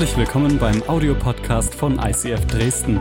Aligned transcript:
Herzlich 0.00 0.16
willkommen 0.16 0.56
beim 0.58 0.82
Audiopodcast 0.88 1.74
von 1.74 1.98
ICF 1.98 2.46
Dresden. 2.46 2.98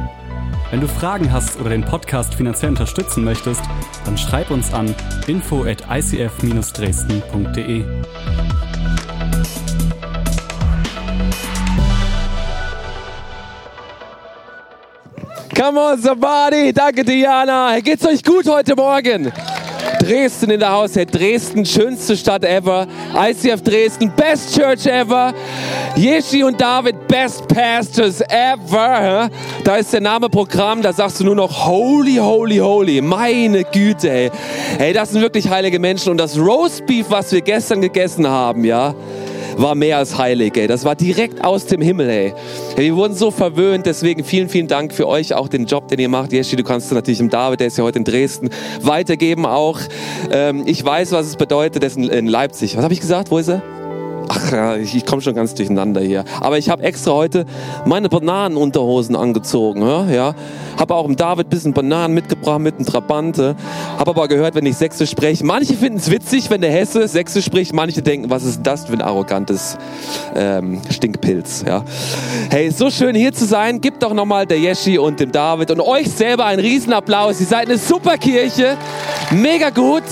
Wenn 0.70 0.82
du 0.82 0.88
Fragen 0.90 1.32
hast 1.32 1.58
oder 1.58 1.70
den 1.70 1.86
Podcast 1.86 2.36
finanziell 2.36 2.72
unterstützen 2.72 3.24
möchtest, 3.24 3.62
dann 4.04 4.18
schreib 4.18 4.52
uns 4.52 4.74
an 4.74 4.94
info 5.26 5.64
at 5.64 5.82
icf-dresden.de. 5.90 7.86
Come 15.56 15.80
on, 15.80 16.02
somebody. 16.02 16.74
Danke, 16.74 17.06
Diana. 17.06 17.80
Geht's 17.80 18.06
euch 18.06 18.22
gut 18.22 18.46
heute 18.46 18.76
Morgen? 18.76 19.32
Dresden 20.00 20.52
in 20.52 20.60
der 20.60 20.72
Haus, 20.72 20.96
hey, 20.96 21.06
Dresden, 21.06 21.66
schönste 21.66 22.18
Stadt 22.18 22.44
ever. 22.44 22.88
ICF 23.16 23.62
Dresden, 23.62 24.12
best 24.16 24.56
church 24.56 24.86
ever. 24.86 25.34
Jeschi 25.96 26.44
und 26.44 26.60
David, 26.62 27.08
best 27.08 27.48
pastors 27.48 28.22
ever. 28.22 29.30
Da 29.64 29.76
ist 29.76 29.92
der 29.92 30.02
Name 30.02 30.30
Programm, 30.30 30.82
da 30.82 30.94
sagst 30.94 31.20
du 31.20 31.26
nur 31.26 31.36
noch 31.36 31.68
holy, 31.68 32.16
holy, 32.16 32.58
holy. 32.58 33.02
Meine 33.02 33.64
Güte, 33.64 34.10
hey. 34.10 34.32
Hey, 34.78 34.94
das 34.94 35.12
sind 35.12 35.22
wirklich 35.22 35.50
heilige 35.50 35.80
Menschen. 35.80 36.12
Und 36.12 36.18
das 36.18 36.38
Roastbeef, 36.38 37.08
was 37.10 37.32
wir 37.32 37.42
gestern 37.42 37.82
gegessen 37.82 38.28
haben, 38.28 38.64
ja, 38.64 38.96
war 39.58 39.76
mehr 39.76 39.98
als 39.98 40.18
heilig, 40.18 40.56
ey. 40.56 40.68
Das 40.68 40.86
war 40.86 40.96
direkt 40.96 41.44
aus 41.44 41.66
dem 41.66 41.82
Himmel, 41.82 42.10
ey. 42.10 42.34
Wir 42.78 42.96
wurden 42.96 43.16
so 43.16 43.30
verwöhnt, 43.30 43.86
deswegen 43.86 44.24
vielen, 44.24 44.48
vielen 44.48 44.68
Dank 44.68 44.94
für 44.94 45.08
euch, 45.08 45.34
auch 45.34 45.50
den 45.50 45.66
Job, 45.66 45.90
den 45.90 46.00
ihr 46.00 46.10
macht. 46.10 46.32
Jeschi, 46.32 46.56
du 46.56 46.64
kannst 46.64 46.92
natürlich 46.94 47.18
dem 47.18 47.30
David, 47.30 47.60
der 47.60 47.68
ist 47.68 47.78
ja 47.78 47.84
heute 47.84 48.00
in 48.00 48.06
Dresden, 48.06 48.50
weitergeben 48.82 49.46
auch. 49.46 49.80
Ähm, 50.32 50.64
ich 50.66 50.84
weiß, 50.84 51.12
was 51.12 51.26
es 51.26 51.36
bedeutet, 51.36 51.84
der 51.84 51.88
ist 51.88 51.98
in 51.98 52.28
Leipzig. 52.28 52.78
Was 52.78 52.84
habe 52.84 52.94
ich 52.94 53.02
gesagt? 53.02 53.32
Wo 53.32 53.38
ist 53.38 53.50
er? 53.50 53.79
Ach 54.32 54.52
ja, 54.52 54.76
ich, 54.76 54.96
ich 54.96 55.08
komme 55.08 55.24
schon 55.24 55.34
ganz 55.34 55.56
durcheinander 55.56 56.02
hier. 56.02 56.24
Aber 56.40 56.60
ich 56.60 56.70
habe 56.70 56.84
extra 56.84 57.14
heute 57.14 57.46
meine 57.86 58.10
Bananenunterhosen 58.10 59.16
angezogen. 59.16 59.82
Ja, 59.82 60.06
ja. 60.06 60.36
Habe 60.78 60.94
auch 60.94 61.08
dem 61.08 61.16
David 61.16 61.48
ein 61.48 61.50
bisschen 61.50 61.74
Bananen 61.74 62.14
mitgebracht 62.14 62.60
mit 62.60 62.76
einem 62.76 62.86
Trabante. 62.86 63.56
Habe 63.98 64.12
aber 64.12 64.28
gehört, 64.28 64.54
wenn 64.54 64.68
ich 64.68 64.78
Sächsisch 64.78 65.10
spreche, 65.10 65.44
manche 65.44 65.74
finden 65.74 65.98
es 65.98 66.12
witzig, 66.12 66.52
wenn 66.52 66.62
der 66.62 66.72
Hesse 66.72 67.08
Sächsisch 67.08 67.46
spricht. 67.46 67.74
Manche 67.74 68.04
denken, 68.04 68.30
was 68.30 68.44
ist 68.44 68.62
das 68.62 68.86
für 68.86 68.94
ein 68.94 69.02
arrogantes 69.02 69.78
ähm, 70.36 70.80
Stinkpilz. 70.92 71.64
Ja. 71.68 71.84
Hey, 72.52 72.70
so 72.70 72.92
schön 72.92 73.16
hier 73.16 73.34
zu 73.34 73.46
sein. 73.46 73.82
Gib 73.82 74.00
doch 74.00 74.14
nochmal 74.14 74.46
der 74.46 74.60
Jeschi 74.60 75.00
und 75.00 75.20
dem 75.20 75.32
David 75.32 75.72
und 75.72 75.82
euch 75.82 76.08
selber 76.08 76.46
einen 76.46 76.62
Riesenapplaus. 76.62 77.40
Ihr 77.40 77.48
seid 77.48 77.68
eine 77.68 77.80
super 77.80 78.18
Kirche. 78.18 78.78
Mega 79.32 79.72
gut. 79.72 80.04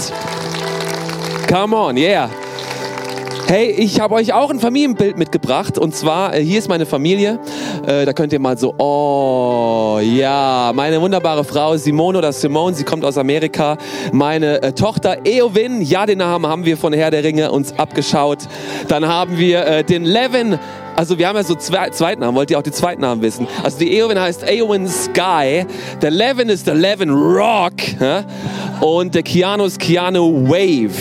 Come 1.47 1.75
on, 1.75 1.97
yeah. 1.97 2.29
Hey, 3.49 3.69
ich 3.69 4.01
habe 4.01 4.13
euch 4.15 4.33
auch 4.33 4.49
ein 4.49 4.59
Familienbild 4.59 5.17
mitgebracht 5.17 5.77
und 5.77 5.95
zwar, 5.95 6.35
äh, 6.35 6.43
hier 6.43 6.59
ist 6.59 6.67
meine 6.67 6.85
Familie. 6.85 7.39
Äh, 7.87 8.03
da 8.03 8.11
könnt 8.11 8.33
ihr 8.33 8.39
mal 8.39 8.57
so, 8.57 8.75
oh 8.77 10.01
ja, 10.03 10.73
meine 10.75 10.99
wunderbare 10.99 11.45
Frau 11.45 11.77
Simone 11.77 12.17
oder 12.17 12.33
Simone, 12.33 12.75
sie 12.75 12.83
kommt 12.83 13.05
aus 13.05 13.17
Amerika. 13.17 13.77
Meine 14.11 14.61
äh, 14.61 14.73
Tochter 14.73 15.25
Eowyn, 15.25 15.81
ja, 15.81 16.05
den 16.05 16.17
Namen 16.17 16.45
haben 16.45 16.65
wir 16.65 16.75
von 16.75 16.91
Herr 16.91 17.09
der 17.09 17.23
Ringe 17.23 17.49
uns 17.49 17.71
abgeschaut. 17.79 18.39
Dann 18.89 19.07
haben 19.07 19.37
wir 19.37 19.83
den 19.83 20.03
Levin, 20.03 20.59
also 20.97 21.17
wir 21.17 21.29
haben 21.29 21.37
ja 21.37 21.43
so 21.45 21.55
zwei 21.55 21.89
Zweitnamen, 21.89 22.35
wollt 22.35 22.51
ihr 22.51 22.59
auch 22.59 22.63
die 22.63 22.71
Zweitnamen 22.71 23.23
wissen? 23.23 23.47
Also 23.63 23.79
die 23.79 23.97
Eowyn 23.97 24.19
heißt 24.19 24.43
Eowyn 24.43 24.89
Sky, 24.89 25.65
der 26.01 26.11
Levin 26.11 26.49
ist 26.49 26.67
der 26.67 26.75
Levin 26.75 27.11
Rock 27.11 27.75
und 28.81 29.15
der 29.15 29.23
Keanu 29.23 29.63
ist 29.63 29.79
Keanu 29.79 30.49
Wave. 30.49 30.91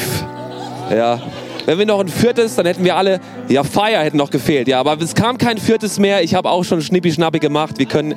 Ja, 0.97 1.20
wenn 1.67 1.78
wir 1.78 1.86
noch 1.86 2.00
ein 2.00 2.09
viertes, 2.09 2.55
dann 2.55 2.64
hätten 2.64 2.84
wir 2.84 2.97
alle, 2.97 3.20
ja, 3.48 3.64
Fire 3.64 3.98
hätten 3.98 4.17
noch 4.17 4.31
gefehlt, 4.31 4.69
ja, 4.69 4.81
aber 4.81 5.00
es 5.00 5.14
kam 5.14 5.36
kein 5.36 5.59
viertes 5.59 5.98
mehr. 5.98 6.22
Ich 6.22 6.34
habe 6.34 6.49
auch 6.49 6.65
schon 6.65 6.81
Schnippi-Schnappi 6.81 7.41
gemacht. 7.41 7.78
Wir 7.78 7.87
können, 7.87 8.12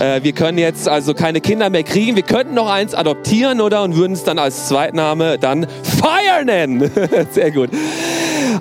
äh, 0.00 0.22
wir 0.22 0.32
können 0.32 0.58
jetzt 0.58 0.88
also 0.88 1.14
keine 1.14 1.40
Kinder 1.40 1.70
mehr 1.70 1.84
kriegen. 1.84 2.16
Wir 2.16 2.22
könnten 2.22 2.54
noch 2.54 2.70
eins 2.70 2.94
adoptieren, 2.94 3.60
oder? 3.60 3.82
Und 3.82 3.96
würden 3.96 4.14
es 4.14 4.24
dann 4.24 4.38
als 4.38 4.68
Zweitname 4.68 5.38
dann 5.38 5.66
Fire 5.82 6.44
nennen. 6.44 6.90
Sehr 7.30 7.50
gut. 7.50 7.70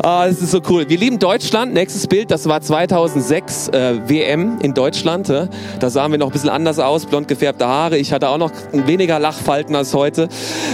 Ah, 0.02 0.28
das 0.28 0.42
ist 0.42 0.52
so 0.52 0.62
cool. 0.70 0.90
Wir 0.90 0.98
lieben 0.98 1.20
Deutschland. 1.20 1.74
Nächstes 1.74 2.08
Bild, 2.08 2.32
das 2.32 2.48
war 2.48 2.62
2006 2.62 3.70
äh, 3.70 4.10
WM 4.10 4.60
in 4.62 4.74
Deutschland. 4.74 5.30
Äh. 5.30 5.48
Da 5.80 5.90
sahen 5.90 6.12
wir 6.12 6.18
noch 6.18 6.28
ein 6.28 6.34
bisschen 6.34 6.50
anders 6.50 6.80
aus, 6.80 7.06
blond 7.06 7.28
gefärbte 7.28 7.68
Haare. 7.68 7.98
Ich 7.98 8.12
hatte 8.12 8.30
auch 8.30 8.38
noch 8.38 8.52
weniger 8.72 9.20
Lachfalten 9.20 9.76
als 9.76 9.94
heute. 9.94 10.30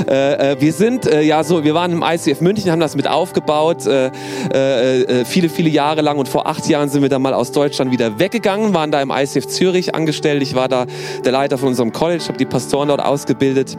Äh, 0.07 0.53
äh, 0.53 0.61
wir 0.61 0.71
sind 0.71 1.05
äh, 1.05 1.21
ja 1.21 1.43
so, 1.43 1.63
wir 1.63 1.73
waren 1.73 1.91
im 1.91 2.03
ICF 2.03 2.41
München, 2.41 2.71
haben 2.71 2.79
das 2.79 2.95
mit 2.95 3.07
aufgebaut, 3.07 3.85
äh, 3.85 4.11
äh, 4.53 5.01
äh, 5.01 5.25
viele, 5.25 5.49
viele 5.49 5.69
Jahre 5.69 6.01
lang. 6.01 6.17
Und 6.17 6.29
vor 6.29 6.47
acht 6.47 6.67
Jahren 6.67 6.89
sind 6.89 7.01
wir 7.01 7.09
dann 7.09 7.21
mal 7.21 7.33
aus 7.33 7.51
Deutschland 7.51 7.91
wieder 7.91 8.19
weggegangen, 8.19 8.73
waren 8.73 8.91
da 8.91 9.01
im 9.01 9.11
ICF 9.11 9.47
Zürich 9.47 9.95
angestellt. 9.95 10.41
Ich 10.43 10.55
war 10.55 10.67
da 10.69 10.85
der 11.25 11.31
Leiter 11.31 11.57
von 11.57 11.69
unserem 11.69 11.91
College, 11.91 12.23
habe 12.27 12.37
die 12.37 12.45
Pastoren 12.45 12.87
dort 12.87 13.03
ausgebildet. 13.03 13.77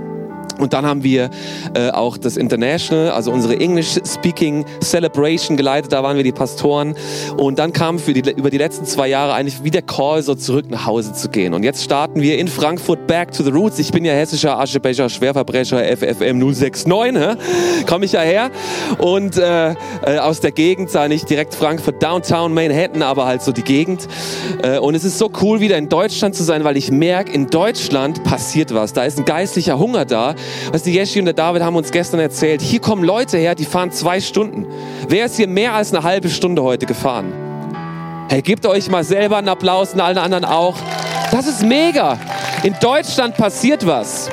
Und 0.61 0.73
dann 0.73 0.85
haben 0.85 1.03
wir 1.03 1.31
äh, 1.75 1.91
auch 1.91 2.19
das 2.19 2.37
International, 2.37 3.11
also 3.11 3.33
unsere 3.33 3.59
English 3.59 3.99
Speaking 4.05 4.65
Celebration 4.83 5.57
geleitet. 5.57 5.93
Da 5.93 6.03
waren 6.03 6.17
wir 6.17 6.25
die 6.25 6.33
Pastoren. 6.33 6.95
Und 7.37 7.59
dann 7.59 7.73
kam 7.73 7.99
für 7.99 8.13
die, 8.13 8.31
über 8.31 8.51
die 8.51 8.59
letzten 8.59 8.85
zwei 8.85 9.09
Jahre 9.09 9.33
eigentlich 9.33 9.65
wieder 9.65 9.83
Call, 9.83 10.23
so 10.23 10.35
zurück 10.35 10.67
nach 10.69 10.87
Hause 10.87 11.13
zu 11.15 11.29
gehen. 11.29 11.55
Und 11.55 11.63
jetzt 11.63 11.83
starten 11.83 12.21
wir 12.21 12.39
in 12.39 12.49
Frankfurt 12.49 13.07
Back 13.07 13.33
to 13.33 13.43
the 13.43 13.51
Roots. 13.51 13.79
Ich 13.79 13.91
bin 13.91 14.05
ja 14.05 14.13
hessischer 14.13 14.59
Aschebecher, 14.59 15.09
Schwerverbrecher, 15.09 15.83
FFM 15.97 16.39
069, 16.39 17.87
komme 17.87 18.05
ich 18.05 18.13
ja 18.13 18.21
her. 18.21 18.51
Und 18.99 19.39
äh, 19.39 19.71
äh, 19.71 20.19
aus 20.19 20.41
der 20.41 20.53
Gegend, 20.53 20.91
sei 20.91 21.09
nicht 21.09 21.29
direkt 21.31 21.55
Frankfurt 21.55 22.03
Downtown 22.03 22.53
Manhattan, 22.53 23.03
aber 23.03 23.27
halt 23.27 23.43
so 23.43 23.53
die 23.53 23.63
Gegend. 23.63 24.09
Äh, 24.63 24.79
und 24.79 24.95
es 24.95 25.05
ist 25.05 25.19
so 25.19 25.31
cool, 25.41 25.61
wieder 25.61 25.79
in 25.79 25.89
Deutschland 25.89 26.35
zu 26.35 26.43
sein, 26.43 26.65
weil 26.65 26.77
ich 26.77 26.91
merke, 26.91 27.33
in 27.33 27.47
Deutschland 27.47 28.23
passiert 28.25 28.75
was. 28.75 28.93
Da 28.93 29.05
ist 29.05 29.19
ein 29.19 29.25
geistlicher 29.25 29.79
Hunger 29.79 30.05
da 30.05 30.35
was 30.73 30.83
die 30.83 30.93
Jeschi 30.93 31.19
und 31.19 31.27
der 31.27 31.35
David 31.35 31.63
haben 31.63 31.77
uns 31.77 31.91
gestern 31.91 32.21
erzählt. 32.21 32.61
Hier 32.63 32.81
kommen 32.81 33.05
Leute 33.05 33.39
her, 33.39 33.55
die 33.55 33.65
fahren 33.65 33.91
zwei 33.93 34.21
Stunden. 34.21 34.67
Wer 35.09 35.27
ist 35.27 35.37
hier 35.37 35.49
mehr 35.49 35.75
als 35.75 35.93
eine 35.93 36.03
halbe 36.03 36.29
Stunde 36.29 36.63
heute 36.63 36.87
gefahren? 36.87 37.33
Hey, 38.29 38.43
gebt 38.43 38.65
euch 38.67 38.89
mal 38.89 39.03
selber 39.03 39.39
einen 39.39 39.49
Applaus 39.49 39.93
und 39.95 40.01
allen 40.01 40.19
anderen 40.19 40.45
auch. 40.45 40.77
Das 41.33 41.47
ist 41.47 41.63
mega. 41.63 42.19
In 42.63 42.77
Deutschland 42.81 43.37
passiert 43.37 43.87
was. 43.87 44.31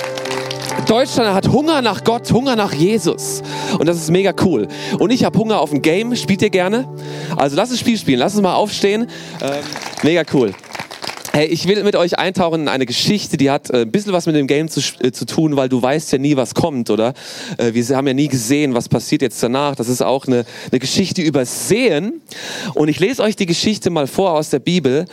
Deutschland 0.87 1.33
hat 1.33 1.47
Hunger 1.49 1.81
nach 1.81 2.03
Gott, 2.03 2.31
Hunger 2.31 2.55
nach 2.55 2.73
Jesus. 2.73 3.41
Und 3.77 3.87
das 3.87 3.97
ist 3.97 4.11
mega 4.11 4.33
cool. 4.43 4.67
Und 4.99 5.11
ich 5.11 5.23
habe 5.23 5.37
Hunger 5.37 5.59
auf 5.59 5.71
ein 5.71 5.81
Game. 5.81 6.15
Spielt 6.15 6.41
ihr 6.41 6.49
gerne? 6.49 6.87
Also 7.35 7.55
lass 7.55 7.69
das 7.69 7.79
Spiel 7.79 7.97
spielen. 7.97 8.19
Lass 8.19 8.33
uns 8.33 8.43
mal 8.43 8.53
aufstehen. 8.53 9.07
Ähm, 9.41 9.63
mega 10.03 10.23
cool. 10.33 10.53
Hey, 11.37 11.45
ich 11.45 11.67
will 11.67 11.83
mit 11.83 11.95
euch 11.95 12.17
eintauchen 12.17 12.61
in 12.61 12.67
eine 12.67 12.87
Geschichte, 12.87 13.37
die 13.37 13.51
hat 13.51 13.69
äh, 13.69 13.81
ein 13.81 13.91
bisschen 13.91 14.11
was 14.11 14.25
mit 14.25 14.35
dem 14.35 14.47
Game 14.47 14.69
zu, 14.69 14.81
äh, 15.01 15.11
zu 15.11 15.23
tun, 15.27 15.55
weil 15.55 15.69
du 15.69 15.79
weißt 15.79 16.11
ja 16.11 16.17
nie, 16.17 16.35
was 16.35 16.55
kommt, 16.55 16.89
oder? 16.89 17.13
Äh, 17.59 17.75
wir 17.75 17.95
haben 17.95 18.07
ja 18.07 18.15
nie 18.15 18.27
gesehen, 18.27 18.73
was 18.73 18.89
passiert 18.89 19.21
jetzt 19.21 19.43
danach. 19.43 19.75
Das 19.75 19.87
ist 19.87 20.01
auch 20.01 20.25
eine, 20.25 20.47
eine 20.71 20.79
Geschichte 20.79 21.21
über 21.21 21.45
Sehen. 21.45 22.23
Und 22.73 22.87
ich 22.87 22.99
lese 22.99 23.21
euch 23.21 23.35
die 23.35 23.45
Geschichte 23.45 23.91
mal 23.91 24.07
vor 24.07 24.31
aus 24.31 24.49
der 24.49 24.57
Bibel, 24.57 25.05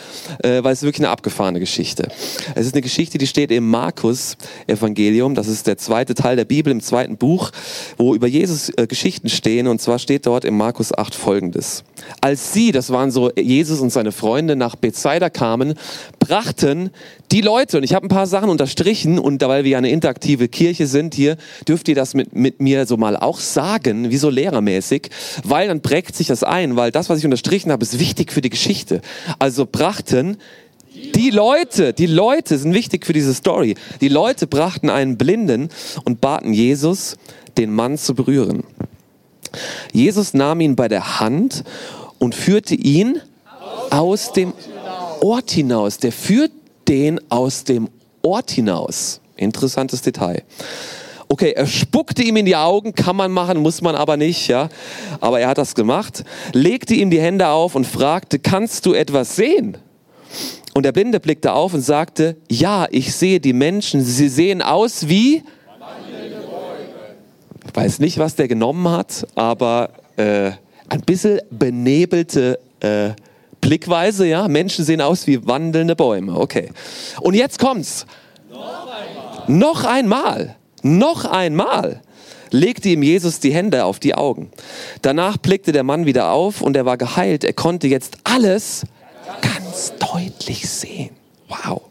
äh, 0.43 0.65
weil 0.65 0.73
es 0.73 0.81
wirklich 0.81 1.05
eine 1.05 1.11
abgefahrene 1.11 1.61
Geschichte. 1.61 2.09
Es 2.55 2.65
ist 2.65 2.73
eine 2.73 2.81
Geschichte, 2.81 3.19
die 3.19 3.27
steht 3.27 3.51
im 3.51 3.69
Markus 3.69 4.39
Evangelium. 4.67 5.35
Das 5.35 5.47
ist 5.47 5.67
der 5.67 5.77
zweite 5.77 6.15
Teil 6.15 6.37
der 6.37 6.47
Bibel 6.47 6.71
im 6.71 6.81
zweiten 6.81 7.19
Buch, 7.19 7.51
wo 7.99 8.15
über 8.15 8.29
Jesus 8.29 8.71
äh, 8.79 8.87
Geschichten 8.87 9.29
stehen. 9.29 9.67
Und 9.67 9.83
zwar 9.83 9.99
steht 9.99 10.25
dort 10.25 10.47
im 10.47 10.56
Markus 10.56 10.97
8 10.97 11.15
folgendes. 11.15 11.85
Als 12.23 12.55
sie, 12.55 12.73
das 12.73 12.89
waren 12.89 13.11
so 13.11 13.31
Jesus 13.33 13.81
und 13.81 13.91
seine 13.91 14.11
Freunde, 14.11 14.56
nach 14.56 14.75
Bethsaida 14.75 15.29
kamen, 15.29 15.75
brachten 16.19 16.91
die 17.30 17.41
Leute, 17.41 17.78
und 17.78 17.82
ich 17.82 17.94
habe 17.94 18.06
ein 18.06 18.08
paar 18.08 18.26
Sachen 18.26 18.48
unterstrichen, 18.48 19.19
und 19.19 19.42
weil 19.42 19.64
wir 19.64 19.72
ja 19.72 19.78
eine 19.78 19.91
interaktive 19.91 20.48
Kirche 20.48 20.86
sind 20.86 21.14
hier, 21.14 21.36
dürft 21.66 21.88
ihr 21.88 21.94
das 21.94 22.14
mit, 22.14 22.34
mit 22.34 22.60
mir 22.60 22.86
so 22.86 22.96
mal 22.96 23.16
auch 23.16 23.40
sagen, 23.40 24.11
wie 24.11 24.16
so 24.16 24.31
lehrermäßig, 24.31 25.11
weil 25.44 25.69
dann 25.69 25.81
prägt 25.81 26.16
sich 26.16 26.26
das 26.26 26.43
ein, 26.43 26.76
weil 26.76 26.90
das, 26.90 27.08
was 27.08 27.19
ich 27.19 27.25
unterstrichen 27.25 27.72
habe, 27.72 27.82
ist 27.82 27.99
wichtig 27.99 28.32
für 28.32 28.40
die 28.40 28.50
Geschichte. 28.50 29.00
Also 29.38 29.66
brachten 29.66 30.38
die 31.14 31.31
Leute, 31.31 31.93
die 31.93 32.06
Leute 32.06 32.56
sind 32.56 32.72
wichtig 32.72 33.05
für 33.05 33.12
diese 33.12 33.34
Story. 33.34 33.75
Die 34.00 34.08
Leute 34.08 34.46
brachten 34.46 34.90
einen 34.90 35.17
Blinden 35.19 35.69
und 36.05 36.20
baten 36.20 36.52
Jesus, 36.52 37.17
den 37.58 37.72
Mann 37.72 37.99
zu 37.99 38.14
berühren. 38.14 38.62
Jesus 39.93 40.34
nahm 40.34 40.60
ihn 40.60 40.76
bei 40.76 40.88
der 40.88 41.20
Hand 41.20 41.64
und 42.19 42.34
führte 42.34 42.75
ihn 42.75 43.20
aus 43.90 44.32
dem 44.32 44.52
Ort 45.25 45.53
hinaus. 45.53 45.97
Der 45.97 46.12
führt 46.12 46.53
den 46.87 47.19
aus 47.31 47.65
dem 47.65 47.88
Ort 48.21 48.50
hinaus. 48.50 49.23
Interessantes 49.37 50.03
Detail. 50.03 50.43
Okay, 51.29 51.53
er 51.53 51.67
spuckte 51.67 52.23
ihm 52.23 52.37
in 52.37 52.44
die 52.44 52.56
Augen, 52.56 52.94
kann 52.94 53.17
man 53.17 53.32
machen, 53.32 53.59
muss 53.61 53.81
man 53.81 53.94
aber 53.94 54.19
nicht, 54.19 54.49
ja. 54.49 54.69
Aber 55.23 55.41
er 55.41 55.49
hat 55.49 55.56
das 55.56 55.75
gemacht, 55.75 56.25
legte 56.53 56.93
ihm 56.93 57.09
die 57.09 57.23
Hände 57.23 57.49
auf 57.49 57.75
und 57.75 57.87
fragte, 57.87 58.38
kannst 58.38 58.85
du 58.85 58.93
etwas 58.93 59.35
sehen? 59.35 59.79
Und 60.75 60.82
der 60.82 60.93
Blinde 60.93 61.21
blickte 61.21 61.55
auf 61.55 61.73
und 61.73 61.81
sagte, 61.81 62.37
ja, 62.50 62.87
ich 62.91 63.15
sehe 63.15 63.41
die 63.41 63.55
Menschen, 63.55 64.05
sie 64.05 64.29
sehen 64.29 64.61
aus 64.61 65.09
wie... 65.09 65.43
Ich 67.67 67.75
weiß 67.75 67.99
nicht, 68.00 68.19
was 68.19 68.37
der 68.37 68.47
genommen 68.47 68.91
hat, 68.91 69.27
aber 69.37 69.88
äh, 70.17 70.50
ein 70.91 71.00
bisschen 71.06 71.41
benebelte 71.50 72.59
äh, 72.81 73.12
Blickweise, 73.64 74.26
ja. 74.26 74.46
Menschen 74.46 74.84
sehen 74.84 75.00
aus 75.00 75.26
wie 75.26 75.46
wandelnde 75.46 75.96
Bäume. 75.96 76.38
Okay. 76.38 76.70
Und 77.20 77.34
jetzt 77.34 77.58
kommt's. 77.58 78.05
Noch 79.46 79.84
einmal. 79.84 80.56
Noch 80.82 81.25
einmal. 81.25 82.02
Legte 82.50 82.90
ihm 82.90 83.02
Jesus 83.02 83.40
die 83.40 83.55
Hände 83.55 83.87
auf 83.87 83.99
die 83.99 84.14
Augen. 84.14 84.50
Danach 85.00 85.38
blickte 85.38 85.72
der 85.72 85.82
Mann 85.82 86.05
wieder 86.05 86.31
auf 86.31 86.61
und 86.61 86.76
er 86.76 86.84
war 86.84 86.99
geheilt. 86.99 87.43
Er 87.43 87.55
konnte 87.55 87.88
jetzt 87.88 88.19
alles 88.22 88.84
ganz 89.40 89.94
deutlich 89.99 90.69
sehen. 90.69 91.10
Wow. 91.49 91.82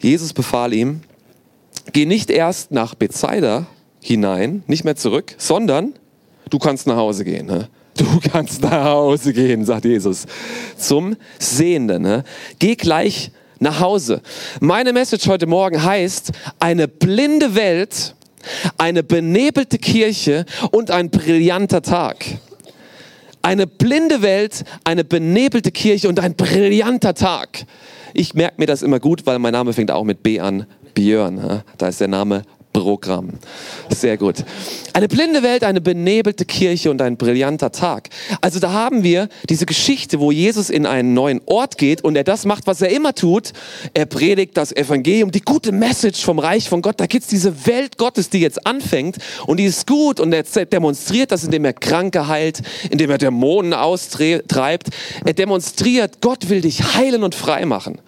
Jesus 0.00 0.32
befahl 0.32 0.72
ihm, 0.72 1.02
geh 1.92 2.06
nicht 2.06 2.30
erst 2.30 2.70
nach 2.70 2.94
Bethsaida 2.94 3.66
hinein, 4.00 4.62
nicht 4.66 4.84
mehr 4.84 4.96
zurück, 4.96 5.34
sondern 5.36 5.94
du 6.48 6.58
kannst 6.58 6.86
nach 6.86 6.96
Hause 6.96 7.24
gehen. 7.24 7.46
Ne? 7.46 7.68
Du 7.96 8.20
kannst 8.30 8.62
nach 8.62 8.84
Hause 8.84 9.32
gehen, 9.32 9.64
sagt 9.64 9.84
Jesus. 9.84 10.26
Zum 10.76 11.16
Sehenden. 11.38 12.02
Ne? 12.02 12.24
Geh 12.58 12.74
gleich 12.74 13.30
nach 13.58 13.80
Hause. 13.80 14.20
Meine 14.60 14.92
Message 14.92 15.26
heute 15.28 15.46
Morgen 15.46 15.82
heißt, 15.82 16.32
eine 16.58 16.88
blinde 16.88 17.54
Welt, 17.54 18.14
eine 18.78 19.02
benebelte 19.02 19.78
Kirche 19.78 20.44
und 20.70 20.90
ein 20.90 21.10
brillanter 21.10 21.82
Tag. 21.82 22.24
Eine 23.42 23.66
blinde 23.66 24.22
Welt, 24.22 24.64
eine 24.84 25.04
benebelte 25.04 25.70
Kirche 25.70 26.08
und 26.08 26.20
ein 26.20 26.34
brillanter 26.34 27.14
Tag. 27.14 27.64
Ich 28.12 28.34
merke 28.34 28.54
mir 28.58 28.66
das 28.66 28.82
immer 28.82 28.98
gut, 28.98 29.26
weil 29.26 29.38
mein 29.38 29.52
Name 29.52 29.72
fängt 29.72 29.90
auch 29.90 30.04
mit 30.04 30.22
B 30.22 30.40
an. 30.40 30.66
Björn. 30.94 31.62
Da 31.76 31.88
ist 31.88 32.00
der 32.00 32.08
Name 32.08 32.42
Programm. 32.76 33.30
Sehr 33.88 34.18
gut. 34.18 34.44
Eine 34.92 35.08
blinde 35.08 35.42
Welt, 35.42 35.64
eine 35.64 35.80
benebelte 35.80 36.44
Kirche 36.44 36.90
und 36.90 37.00
ein 37.00 37.16
brillanter 37.16 37.72
Tag. 37.72 38.10
Also 38.42 38.58
da 38.60 38.72
haben 38.72 39.02
wir 39.02 39.30
diese 39.48 39.64
Geschichte, 39.64 40.20
wo 40.20 40.30
Jesus 40.30 40.68
in 40.68 40.84
einen 40.84 41.14
neuen 41.14 41.40
Ort 41.46 41.78
geht 41.78 42.04
und 42.04 42.16
er 42.16 42.24
das 42.24 42.44
macht, 42.44 42.66
was 42.66 42.82
er 42.82 42.90
immer 42.90 43.14
tut. 43.14 43.52
Er 43.94 44.04
predigt 44.04 44.58
das 44.58 44.76
Evangelium, 44.76 45.30
die 45.30 45.40
gute 45.40 45.72
Message 45.72 46.22
vom 46.22 46.38
Reich 46.38 46.68
von 46.68 46.82
Gott. 46.82 47.00
Da 47.00 47.06
gibt's 47.06 47.28
diese 47.28 47.66
Welt 47.66 47.96
Gottes, 47.96 48.28
die 48.28 48.40
jetzt 48.40 48.66
anfängt 48.66 49.16
und 49.46 49.58
die 49.58 49.64
ist 49.64 49.86
gut 49.86 50.20
und 50.20 50.34
er 50.34 50.42
demonstriert 50.42 51.32
das, 51.32 51.44
indem 51.44 51.64
er 51.64 51.72
Kranke 51.72 52.28
heilt, 52.28 52.60
indem 52.90 53.10
er 53.10 53.16
Dämonen 53.16 53.72
austreibt. 53.72 54.88
Er 55.24 55.32
demonstriert, 55.32 56.20
Gott 56.20 56.50
will 56.50 56.60
dich 56.60 56.94
heilen 56.94 57.22
und 57.22 57.34
frei 57.34 57.64
machen. 57.64 58.02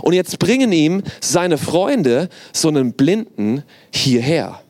Und 0.00 0.12
jetzt 0.12 0.38
bringen 0.38 0.70
ihm 0.70 1.02
seine 1.20 1.58
Freunde 1.58 2.28
so 2.52 2.68
einen 2.68 2.92
Blinden 2.92 3.64
hierher. 3.92 4.60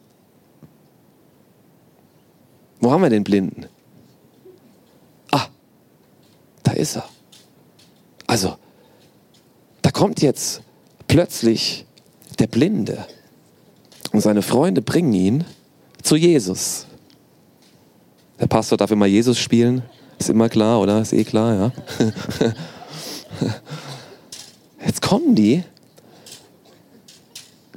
Wo 2.81 2.91
haben 2.91 3.03
wir 3.03 3.11
den 3.11 3.25
Blinden? 3.25 3.67
Ah, 5.31 5.47
da 6.63 6.73
ist 6.73 6.97
er. 6.97 7.09
Also, 8.27 8.57
da 9.83 9.91
kommt 9.91 10.21
jetzt 10.21 10.63
plötzlich 11.07 11.87
der 12.39 12.47
Blinde 12.47 13.07
und 14.13 14.21
seine 14.21 14.43
Freunde 14.43 14.83
bringen 14.83 15.13
ihn 15.13 15.45
zu 16.03 16.17
Jesus. 16.17 16.87
Der 18.41 18.47
Pastor 18.47 18.77
darf 18.77 18.91
immer 18.91 19.07
Jesus 19.07 19.39
spielen, 19.39 19.83
ist 20.19 20.31
immer 20.31 20.49
klar, 20.49 20.81
oder? 20.81 21.01
Ist 21.01 21.13
eh 21.13 21.25
klar, 21.25 21.55
ja. 21.55 21.73
Jetzt 24.85 25.01
kommen 25.01 25.35
die, 25.35 25.63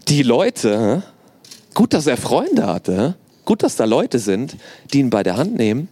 die 0.07 0.23
Leute, 0.23 1.03
Gut, 1.75 1.93
dass 1.93 2.07
er 2.07 2.17
Freunde 2.17 2.65
hatte. 2.65 3.15
Gut, 3.43 3.61
dass 3.61 3.75
da 3.75 3.85
Leute 3.85 4.17
sind, 4.17 4.55
die 4.91 4.99
ihn 4.99 5.11
bei 5.11 5.21
der 5.21 5.37
Hand 5.37 5.55
nehmen 5.55 5.89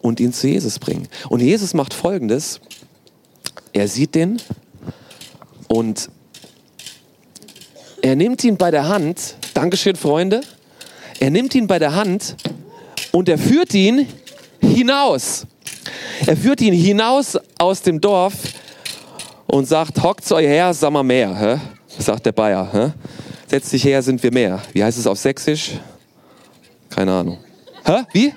und 0.00 0.20
ihn 0.20 0.32
zu 0.32 0.48
Jesus 0.48 0.78
bringen. 0.78 1.08
Und 1.28 1.40
Jesus 1.40 1.74
macht 1.74 1.92
Folgendes. 1.92 2.60
Er 3.72 3.88
sieht 3.88 4.14
den 4.14 4.40
und 5.68 6.08
er 8.00 8.16
nimmt 8.16 8.44
ihn 8.44 8.56
bei 8.56 8.70
der 8.70 8.88
Hand. 8.88 9.34
Dankeschön, 9.54 9.96
Freunde. 9.96 10.40
Er 11.20 11.30
nimmt 11.30 11.54
ihn 11.54 11.66
bei 11.66 11.78
der 11.78 11.94
Hand 11.94 12.36
und 13.12 13.28
er 13.28 13.38
führt 13.38 13.74
ihn 13.74 14.06
hinaus. 14.60 15.46
Er 16.26 16.36
führt 16.36 16.60
ihn 16.60 16.74
hinaus 16.74 17.38
aus 17.58 17.82
dem 17.82 18.00
Dorf 18.00 18.34
und 19.46 19.66
sagt, 19.66 20.02
hockt 20.02 20.30
euch 20.30 20.46
her, 20.46 20.72
sag 20.72 20.92
mal 20.92 21.02
mehr, 21.02 21.34
hä? 21.34 21.58
sagt 21.98 22.24
der 22.26 22.32
Bayer. 22.32 22.68
Hä? 22.72 22.92
Setz 23.46 23.70
dich 23.70 23.84
her, 23.84 24.02
sind 24.02 24.22
wir 24.22 24.32
mehr. 24.32 24.60
Wie 24.72 24.82
heißt 24.82 24.98
es 24.98 25.06
auf 25.06 25.18
Sächsisch? 25.18 25.72
Keine 26.90 27.12
Ahnung. 27.12 27.38
Hä? 27.84 28.04
Wie? 28.12 28.34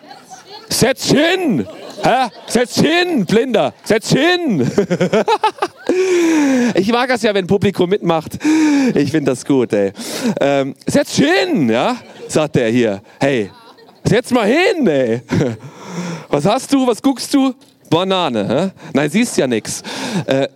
Setz 0.70 1.06
hin! 1.12 1.66
Hä? 2.04 2.30
Setz 2.48 2.80
hin, 2.80 3.26
Blinder! 3.26 3.74
Setz 3.84 4.10
hin! 4.10 4.60
ich 6.76 6.92
mag 6.92 7.08
das 7.08 7.22
ja, 7.24 7.34
wenn 7.34 7.48
Publikum 7.48 7.90
mitmacht. 7.90 8.38
Ich 8.94 9.12
finde 9.12 9.32
das 9.32 9.46
gut, 9.46 9.74
ey. 9.74 9.94
Ähm, 10.42 10.76
setz 10.86 11.16
hin, 11.16 11.70
ja? 11.70 11.98
Sagt 12.28 12.56
der 12.56 12.70
hier. 12.70 13.02
Hey, 13.20 13.50
setz 14.04 14.32
mal 14.32 14.46
hin, 14.46 14.86
ey. 14.88 15.22
Was 16.30 16.46
hast 16.46 16.74
du? 16.74 16.86
Was 16.86 17.02
guckst 17.02 17.34
du? 17.34 17.54
Banane, 17.90 18.48
hä? 18.48 18.72
Nein, 18.94 19.10
siehst 19.10 19.38
ja 19.38 19.48
nix. 19.48 19.82
Äh, 20.26 20.48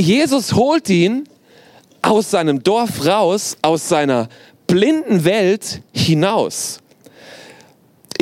Jesus 0.00 0.52
holt 0.54 0.88
ihn 0.88 1.28
aus 2.02 2.30
seinem 2.30 2.62
Dorf 2.62 3.06
raus, 3.06 3.56
aus 3.62 3.88
seiner 3.88 4.28
blinden 4.66 5.24
Welt 5.24 5.82
hinaus. 5.92 6.82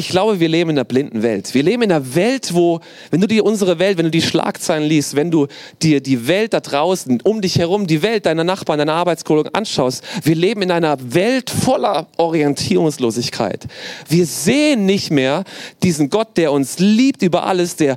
Ich 0.01 0.09
glaube, 0.09 0.41
wir 0.41 0.49
leben 0.49 0.71
in 0.71 0.79
einer 0.79 0.85
blinden 0.85 1.23
Welt. 1.23 1.53
Wir 1.53 1.63
leben 1.63 1.83
in 1.83 1.93
einer 1.93 2.15
Welt, 2.15 2.55
wo, 2.55 2.81
wenn 3.11 3.21
du 3.21 3.27
dir 3.27 3.45
unsere 3.45 3.79
Welt, 3.79 3.99
wenn 3.99 4.07
du 4.07 4.11
die 4.11 4.23
Schlagzeilen 4.23 4.89
liest, 4.89 5.15
wenn 5.15 5.31
du 5.31 5.47
dir 5.83 6.01
die 6.01 6.27
Welt 6.27 6.55
da 6.55 6.61
draußen, 6.61 7.21
um 7.23 7.43
dich 7.43 7.59
herum, 7.59 7.87
die 7.87 8.01
Welt 8.01 8.25
deiner 8.25 8.43
Nachbarn, 8.43 8.79
deiner 8.79 8.95
Arbeitskollegen 8.95 9.55
anschaust, 9.55 10.03
wir 10.23 10.35
leben 10.35 10.63
in 10.63 10.71
einer 10.71 10.97
Welt 11.13 11.51
voller 11.51 12.07
Orientierungslosigkeit. 12.17 13.67
Wir 14.09 14.25
sehen 14.25 14.87
nicht 14.87 15.11
mehr 15.11 15.45
diesen 15.83 16.09
Gott, 16.09 16.37
der 16.39 16.53
uns 16.53 16.79
liebt 16.79 17.21
über 17.21 17.45
alles, 17.45 17.77
der 17.77 17.97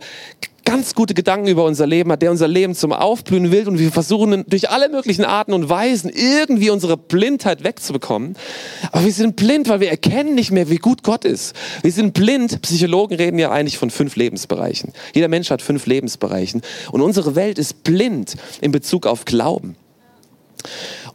ganz 0.66 0.96
gute 0.96 1.14
Gedanken 1.14 1.48
über 1.48 1.66
unser 1.66 1.86
Leben 1.86 2.12
hat, 2.12 2.22
der 2.22 2.32
unser 2.32 2.48
Leben 2.48 2.76
zum 2.76 2.94
Aufblühen 2.94 3.52
will 3.52 3.68
und 3.68 3.80
wir 3.80 3.92
versuchen 3.92 4.44
durch 4.48 4.70
alle 4.70 4.90
möglichen 4.90 5.26
Arten 5.26 5.54
und 5.54 5.70
Weisen 5.70 6.10
irgendwie 6.10 6.70
unsere 6.70 6.98
Blindheit 6.98 7.64
wegzubekommen. 7.64 8.36
Aber 8.92 9.06
wir 9.06 9.14
sind 9.14 9.36
blind, 9.36 9.70
weil 9.70 9.80
wir 9.80 9.90
erkennen 9.90 10.36
nicht 10.36 10.52
mehr, 10.52 10.70
wie 10.70 10.78
gut 10.78 11.04
Gott 11.04 11.26
ist. 11.26 11.56
Wir 11.82 11.92
sind 11.92 12.14
blind. 12.14 12.62
Psychologen 12.62 13.16
reden 13.16 13.40
ja 13.40 13.52
eigentlich 13.52 13.78
von 13.78 13.90
fünf 13.90 14.16
Lebensbereichen. 14.16 14.94
Jeder 15.14 15.28
Mensch 15.28 15.50
hat 15.50 15.62
fünf 15.62 15.86
Lebensbereichen 15.86 16.62
und 16.92 17.02
unsere 17.02 17.36
Welt 17.36 17.60
ist 17.60 17.84
blind 17.84 18.36
in 18.62 18.72
Bezug 18.72 19.06
auf 19.06 19.26
Glauben. 19.26 19.76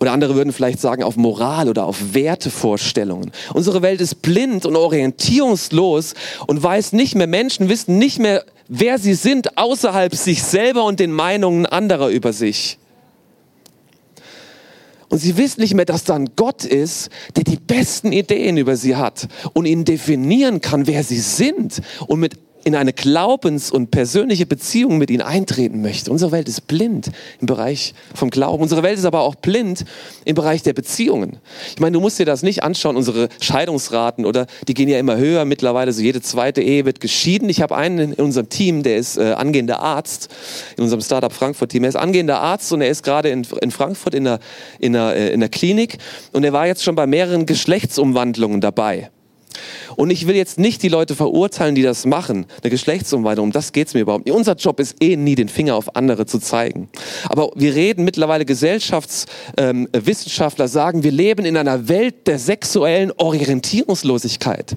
Oder 0.00 0.12
andere 0.12 0.34
würden 0.36 0.52
vielleicht 0.52 0.80
sagen 0.80 1.02
auf 1.02 1.16
Moral 1.16 1.68
oder 1.68 1.86
auf 1.86 2.14
Wertevorstellungen. 2.14 3.32
Unsere 3.54 3.82
Welt 3.82 4.00
ist 4.00 4.22
blind 4.22 4.64
und 4.64 4.76
orientierungslos 4.76 6.14
und 6.46 6.62
weiß 6.62 6.92
nicht 6.92 7.14
mehr, 7.14 7.26
Menschen 7.26 7.68
wissen 7.68 7.98
nicht 7.98 8.18
mehr, 8.18 8.44
wer 8.68 8.98
sie 8.98 9.14
sind 9.14 9.58
außerhalb 9.58 10.14
sich 10.14 10.42
selber 10.42 10.84
und 10.84 11.00
den 11.00 11.12
Meinungen 11.12 11.66
anderer 11.66 12.08
über 12.08 12.32
sich. 12.32 12.78
Und 15.08 15.18
sie 15.18 15.38
wissen 15.38 15.62
nicht 15.62 15.74
mehr, 15.74 15.86
dass 15.86 16.04
da 16.04 16.14
ein 16.14 16.30
Gott 16.36 16.64
ist, 16.64 17.08
der 17.34 17.44
die 17.44 17.56
besten 17.56 18.12
Ideen 18.12 18.58
über 18.58 18.76
sie 18.76 18.96
hat 18.96 19.26
und 19.54 19.64
ihnen 19.64 19.86
definieren 19.86 20.60
kann, 20.60 20.86
wer 20.86 21.02
sie 21.02 21.18
sind 21.18 21.80
und 22.06 22.20
mit 22.20 22.38
in 22.64 22.74
eine 22.74 22.92
Glaubens- 22.92 23.70
und 23.70 23.90
persönliche 23.90 24.46
Beziehung 24.46 24.98
mit 24.98 25.10
ihm 25.10 25.20
eintreten 25.20 25.80
möchte. 25.80 26.10
Unsere 26.10 26.32
Welt 26.32 26.48
ist 26.48 26.66
blind 26.66 27.10
im 27.40 27.46
Bereich 27.46 27.94
vom 28.14 28.30
Glauben. 28.30 28.62
Unsere 28.62 28.82
Welt 28.82 28.98
ist 28.98 29.04
aber 29.04 29.20
auch 29.20 29.34
blind 29.34 29.84
im 30.24 30.34
Bereich 30.34 30.62
der 30.62 30.72
Beziehungen. 30.72 31.38
Ich 31.74 31.80
meine, 31.80 31.92
du 31.92 32.00
musst 32.00 32.18
dir 32.18 32.26
das 32.26 32.42
nicht 32.42 32.62
anschauen, 32.62 32.96
unsere 32.96 33.28
Scheidungsraten 33.40 34.26
oder 34.26 34.46
die 34.66 34.74
gehen 34.74 34.88
ja 34.88 34.98
immer 34.98 35.16
höher. 35.16 35.44
Mittlerweile 35.44 35.92
so 35.92 36.02
jede 36.02 36.20
zweite 36.20 36.60
Ehe 36.60 36.84
wird 36.84 37.00
geschieden. 37.00 37.48
Ich 37.48 37.62
habe 37.62 37.76
einen 37.76 38.12
in 38.12 38.14
unserem 38.14 38.48
Team, 38.48 38.82
der 38.82 38.96
ist 38.96 39.16
äh, 39.16 39.32
angehender 39.32 39.80
Arzt, 39.80 40.28
in 40.76 40.82
unserem 40.82 41.00
Startup 41.00 41.32
Frankfurt 41.32 41.70
Team. 41.70 41.84
Er 41.84 41.90
ist 41.90 41.96
angehender 41.96 42.40
Arzt 42.40 42.72
und 42.72 42.80
er 42.80 42.88
ist 42.88 43.02
gerade 43.02 43.30
in, 43.30 43.46
in 43.60 43.70
Frankfurt 43.70 44.14
in 44.14 44.24
der, 44.24 44.40
in, 44.78 44.92
der, 44.92 45.16
äh, 45.16 45.32
in 45.32 45.40
der 45.40 45.48
Klinik 45.48 45.98
und 46.32 46.44
er 46.44 46.52
war 46.52 46.66
jetzt 46.66 46.82
schon 46.82 46.94
bei 46.94 47.06
mehreren 47.06 47.46
Geschlechtsumwandlungen 47.46 48.60
dabei. 48.60 49.10
Und 49.98 50.10
ich 50.10 50.26
will 50.28 50.36
jetzt 50.36 50.60
nicht 50.60 50.84
die 50.84 50.88
Leute 50.88 51.16
verurteilen, 51.16 51.74
die 51.74 51.82
das 51.82 52.06
machen, 52.06 52.46
eine 52.62 52.70
Geschlechtsumwandlung, 52.70 53.48
um 53.48 53.52
das 53.52 53.72
geht's 53.72 53.94
mir 53.94 54.02
überhaupt 54.02 54.26
nicht. 54.26 54.36
Unser 54.36 54.54
Job 54.54 54.78
ist 54.78 54.94
eh 55.02 55.16
nie, 55.16 55.34
den 55.34 55.48
Finger 55.48 55.74
auf 55.74 55.96
andere 55.96 56.24
zu 56.24 56.38
zeigen. 56.38 56.88
Aber 57.28 57.50
wir 57.56 57.74
reden 57.74 58.04
mittlerweile, 58.04 58.44
Gesellschaftswissenschaftler 58.44 60.66
ähm, 60.66 60.70
sagen, 60.70 61.02
wir 61.02 61.10
leben 61.10 61.44
in 61.44 61.56
einer 61.56 61.88
Welt 61.88 62.28
der 62.28 62.38
sexuellen 62.38 63.10
Orientierungslosigkeit. 63.10 64.76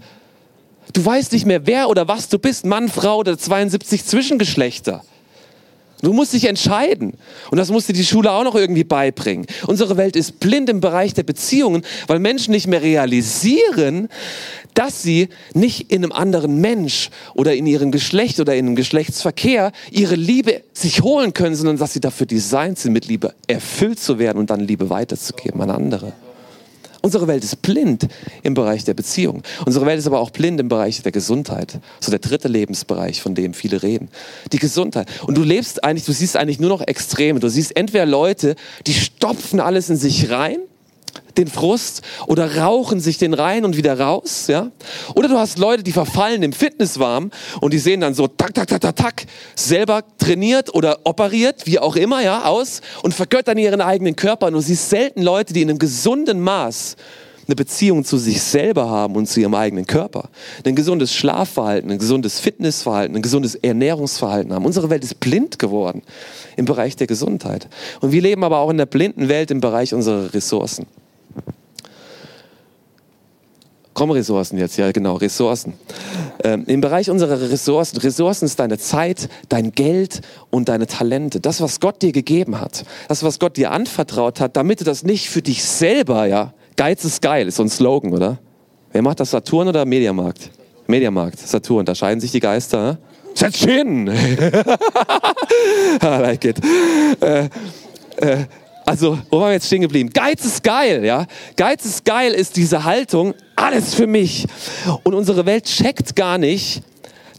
Du 0.91 1.05
weißt 1.05 1.33
nicht 1.33 1.45
mehr, 1.45 1.67
wer 1.67 1.89
oder 1.89 2.07
was 2.07 2.27
du 2.27 2.39
bist, 2.39 2.65
Mann, 2.65 2.89
Frau 2.89 3.17
oder 3.17 3.37
72 3.37 4.03
Zwischengeschlechter. 4.03 5.03
Du 6.01 6.13
musst 6.13 6.33
dich 6.33 6.45
entscheiden. 6.45 7.13
Und 7.51 7.57
das 7.57 7.69
musste 7.69 7.93
die 7.93 8.03
Schule 8.03 8.31
auch 8.31 8.43
noch 8.43 8.55
irgendwie 8.55 8.83
beibringen. 8.83 9.45
Unsere 9.67 9.97
Welt 9.97 10.15
ist 10.15 10.39
blind 10.39 10.69
im 10.69 10.81
Bereich 10.81 11.13
der 11.13 11.23
Beziehungen, 11.23 11.83
weil 12.07 12.19
Menschen 12.19 12.51
nicht 12.51 12.67
mehr 12.67 12.81
realisieren, 12.81 14.09
dass 14.73 15.03
sie 15.03 15.29
nicht 15.53 15.91
in 15.91 16.03
einem 16.03 16.11
anderen 16.11 16.59
Mensch 16.61 17.09
oder 17.33 17.53
in 17.53 17.67
ihrem 17.67 17.91
Geschlecht 17.91 18.39
oder 18.39 18.55
in 18.55 18.67
einem 18.67 18.75
Geschlechtsverkehr 18.75 19.71
ihre 19.91 20.15
Liebe 20.15 20.63
sich 20.73 21.01
holen 21.01 21.33
können, 21.33 21.55
sondern 21.55 21.77
dass 21.77 21.93
sie 21.93 21.99
dafür 21.99 22.25
designt 22.25 22.79
sind, 22.79 22.93
mit 22.93 23.05
Liebe 23.05 23.33
erfüllt 23.47 23.99
zu 23.99 24.17
werden 24.17 24.39
und 24.39 24.49
dann 24.49 24.61
Liebe 24.61 24.89
weiterzugeben 24.89 25.61
an 25.61 25.69
andere. 25.69 26.13
Unsere 27.01 27.27
Welt 27.27 27.43
ist 27.43 27.61
blind 27.61 28.07
im 28.43 28.53
Bereich 28.53 28.83
der 28.83 28.93
Beziehung. 28.93 29.41
Unsere 29.65 29.85
Welt 29.85 29.97
ist 29.97 30.07
aber 30.07 30.19
auch 30.19 30.29
blind 30.29 30.59
im 30.59 30.67
Bereich 30.67 31.01
der 31.01 31.11
Gesundheit. 31.11 31.79
So 31.99 32.11
der 32.11 32.19
dritte 32.19 32.47
Lebensbereich, 32.47 33.21
von 33.21 33.33
dem 33.33 33.53
viele 33.53 33.81
reden. 33.81 34.09
Die 34.51 34.59
Gesundheit. 34.59 35.07
Und 35.25 35.35
du 35.37 35.43
lebst 35.43 35.83
eigentlich, 35.83 36.05
du 36.05 36.11
siehst 36.11 36.37
eigentlich 36.37 36.59
nur 36.59 36.69
noch 36.69 36.81
Extreme. 36.81 37.39
Du 37.39 37.49
siehst 37.49 37.75
entweder 37.75 38.05
Leute, 38.05 38.55
die 38.85 38.93
stopfen 38.93 39.59
alles 39.59 39.89
in 39.89 39.97
sich 39.97 40.29
rein 40.29 40.59
den 41.37 41.47
Frust 41.47 42.01
oder 42.27 42.57
rauchen 42.57 42.99
sich 42.99 43.17
den 43.17 43.33
rein 43.33 43.65
und 43.65 43.77
wieder 43.77 43.99
raus, 43.99 44.47
ja? 44.47 44.71
Oder 45.15 45.27
du 45.27 45.37
hast 45.37 45.57
Leute, 45.59 45.83
die 45.83 45.91
verfallen 45.91 46.43
im 46.43 46.53
Fitnesswarm 46.53 47.31
und 47.61 47.73
die 47.73 47.79
sehen 47.79 48.01
dann 48.01 48.13
so 48.13 48.27
tak 48.27 48.53
tak 48.53 48.67
tak 48.67 48.81
tak 48.81 48.95
tak 48.95 49.25
selber 49.55 50.03
trainiert 50.17 50.73
oder 50.73 50.99
operiert, 51.03 51.65
wie 51.65 51.79
auch 51.79 51.95
immer, 51.95 52.21
ja, 52.21 52.45
aus 52.45 52.81
und 53.03 53.13
vergöttern 53.13 53.57
ihren 53.57 53.81
eigenen 53.81 54.15
Körper 54.15 54.47
und 54.47 54.53
du 54.53 54.61
siehst 54.61 54.89
selten 54.89 55.21
Leute, 55.21 55.53
die 55.53 55.61
in 55.61 55.69
einem 55.69 55.79
gesunden 55.79 56.39
Maß 56.41 56.95
eine 57.47 57.55
Beziehung 57.55 58.05
zu 58.05 58.17
sich 58.17 58.41
selber 58.41 58.89
haben 58.89 59.15
und 59.15 59.27
zu 59.27 59.41
ihrem 59.41 59.55
eigenen 59.55 59.85
Körper. 59.85 60.29
Ein 60.65 60.75
gesundes 60.75 61.13
Schlafverhalten, 61.13 61.91
ein 61.91 61.97
gesundes 61.97 62.39
Fitnessverhalten, 62.39 63.15
ein 63.15 63.21
gesundes 63.21 63.55
Ernährungsverhalten 63.55 64.53
haben. 64.53 64.65
Unsere 64.65 64.89
Welt 64.89 65.03
ist 65.03 65.19
blind 65.19 65.59
geworden 65.59 66.03
im 66.55 66.65
Bereich 66.65 66.95
der 66.95 67.07
Gesundheit. 67.07 67.67
Und 67.99 68.11
wir 68.11 68.21
leben 68.21 68.43
aber 68.43 68.59
auch 68.59 68.69
in 68.69 68.77
der 68.77 68.85
blinden 68.85 69.27
Welt 69.27 69.51
im 69.51 69.59
Bereich 69.59 69.93
unserer 69.93 70.33
Ressourcen. 70.33 70.85
Komm, 73.93 74.11
Ressourcen 74.11 74.57
jetzt, 74.57 74.77
ja 74.77 74.91
genau, 74.91 75.15
Ressourcen. 75.15 75.73
Ähm, 76.43 76.63
Im 76.67 76.79
Bereich 76.79 77.09
unserer 77.09 77.41
Ressourcen, 77.41 77.97
Ressourcen 77.97 78.45
ist 78.45 78.59
deine 78.59 78.77
Zeit, 78.77 79.27
dein 79.49 79.73
Geld 79.73 80.21
und 80.49 80.69
deine 80.69 80.87
Talente. 80.87 81.41
Das, 81.41 81.61
was 81.61 81.81
Gott 81.81 82.01
dir 82.01 82.13
gegeben 82.13 82.61
hat, 82.61 82.85
das, 83.09 83.23
was 83.23 83.37
Gott 83.39 83.57
dir 83.57 83.71
anvertraut 83.71 84.39
hat, 84.39 84.55
damit 84.55 84.79
du 84.79 84.85
das 84.85 85.03
nicht 85.03 85.29
für 85.29 85.41
dich 85.41 85.63
selber, 85.63 86.25
ja, 86.25 86.53
Geiz 86.77 87.03
ist 87.03 87.21
geil, 87.21 87.47
ist 87.47 87.57
so 87.57 87.63
ein 87.63 87.69
Slogan, 87.69 88.13
oder? 88.13 88.39
Wer 88.93 89.01
macht 89.01 89.19
das, 89.19 89.31
Saturn 89.31 89.67
oder 89.67 89.85
Mediamarkt? 89.85 90.51
Mediamarkt, 90.87 91.39
Saturn, 91.39 91.85
da 91.85 91.93
scheiden 91.93 92.21
sich 92.21 92.31
die 92.31 92.39
Geister. 92.39 92.81
Ne? 92.81 92.97
Setz 93.33 93.57
hin! 93.57 94.07
I 94.07 94.51
like 96.01 96.45
it. 96.45 96.59
Äh, 97.21 97.49
äh, 98.17 98.45
also, 98.91 99.17
wo 99.29 99.39
waren 99.39 99.51
wir 99.51 99.53
jetzt 99.53 99.67
stehen 99.67 99.79
geblieben? 99.79 100.09
Geiz 100.09 100.43
ist 100.43 100.61
geil, 100.65 101.05
ja? 101.05 101.25
Geiz 101.55 101.85
ist 101.85 102.03
geil 102.03 102.33
ist 102.33 102.57
diese 102.57 102.83
Haltung, 102.83 103.33
alles 103.55 103.93
für 103.93 104.05
mich. 104.05 104.45
Und 105.03 105.13
unsere 105.13 105.45
Welt 105.45 105.63
checkt 105.63 106.13
gar 106.13 106.37
nicht, 106.37 106.83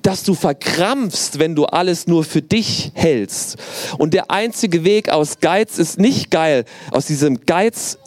dass 0.00 0.23
du 0.23 0.32
verkrampfst, 0.32 1.38
wenn 1.38 1.54
du 1.54 1.66
alles 1.66 2.06
nur 2.06 2.25
für 2.25 2.40
dich 2.40 2.90
hältst. 2.94 3.59
Und 3.99 4.14
der 4.14 4.30
einzige 4.30 4.82
Weg 4.85 5.11
aus 5.11 5.40
Geiz 5.40 5.76
ist 5.76 5.99
nicht 5.99 6.30
geil, 6.30 6.64
aus 6.90 7.04
diesem 7.04 7.44
Geiz, 7.44 7.99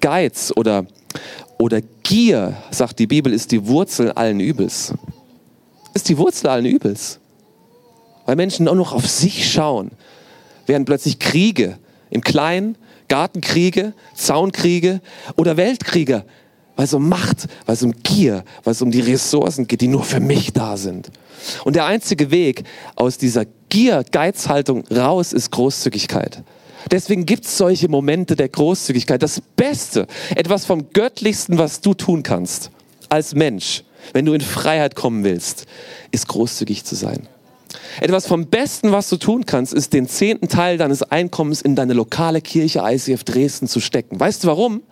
Geiz 0.00 0.52
oder, 0.54 0.86
oder 1.58 1.80
Gier, 2.04 2.56
sagt 2.70 3.00
die 3.00 3.08
Bibel, 3.08 3.32
ist 3.32 3.50
die 3.50 3.66
Wurzel 3.66 4.12
allen 4.12 4.38
Übels. 4.38 4.94
Ist 5.92 6.08
die 6.08 6.16
Wurzel 6.18 6.46
allen 6.46 6.66
Übels. 6.66 7.18
Weil 8.26 8.36
Menschen 8.36 8.68
auch 8.68 8.76
noch 8.76 8.92
auf 8.92 9.08
sich 9.08 9.50
schauen 9.50 9.90
werden 10.66 10.84
plötzlich 10.84 11.18
Kriege 11.18 11.78
im 12.10 12.20
Kleinen, 12.20 12.76
Gartenkriege, 13.08 13.92
Zaunkriege 14.14 15.00
oder 15.36 15.56
Weltkriege, 15.56 16.24
weil 16.76 16.84
es 16.84 16.94
um 16.94 17.08
Macht, 17.08 17.48
weil 17.66 17.74
es 17.74 17.82
um 17.82 17.92
Gier, 18.02 18.44
weil 18.64 18.72
es 18.72 18.82
um 18.82 18.90
die 18.90 19.00
Ressourcen 19.00 19.66
geht, 19.66 19.80
die 19.80 19.88
nur 19.88 20.04
für 20.04 20.20
mich 20.20 20.52
da 20.52 20.76
sind. 20.76 21.10
Und 21.64 21.76
der 21.76 21.86
einzige 21.86 22.30
Weg 22.30 22.64
aus 22.96 23.18
dieser 23.18 23.44
Gier-Geizhaltung 23.68 24.84
raus 24.88 25.32
ist 25.32 25.50
Großzügigkeit. 25.50 26.42
Deswegen 26.90 27.26
gibt 27.26 27.44
es 27.44 27.56
solche 27.56 27.88
Momente 27.88 28.36
der 28.36 28.48
Großzügigkeit. 28.48 29.22
Das 29.22 29.40
Beste, 29.56 30.06
etwas 30.34 30.64
vom 30.64 30.92
Göttlichsten, 30.92 31.58
was 31.58 31.80
du 31.80 31.94
tun 31.94 32.22
kannst 32.22 32.70
als 33.08 33.34
Mensch, 33.34 33.84
wenn 34.12 34.24
du 34.24 34.32
in 34.32 34.40
Freiheit 34.40 34.94
kommen 34.94 35.24
willst, 35.24 35.66
ist 36.10 36.28
großzügig 36.28 36.84
zu 36.84 36.94
sein. 36.94 37.28
Etwas 38.00 38.26
vom 38.26 38.46
Besten, 38.46 38.92
was 38.92 39.08
du 39.08 39.16
tun 39.16 39.44
kannst, 39.46 39.72
ist 39.72 39.92
den 39.92 40.08
zehnten 40.08 40.48
Teil 40.48 40.78
deines 40.78 41.02
Einkommens 41.02 41.62
in 41.62 41.76
deine 41.76 41.92
lokale 41.92 42.40
Kirche 42.40 42.82
ICF 42.84 43.24
Dresden 43.24 43.68
zu 43.68 43.80
stecken. 43.80 44.18
Weißt 44.18 44.44
du 44.44 44.48
warum? 44.48 44.82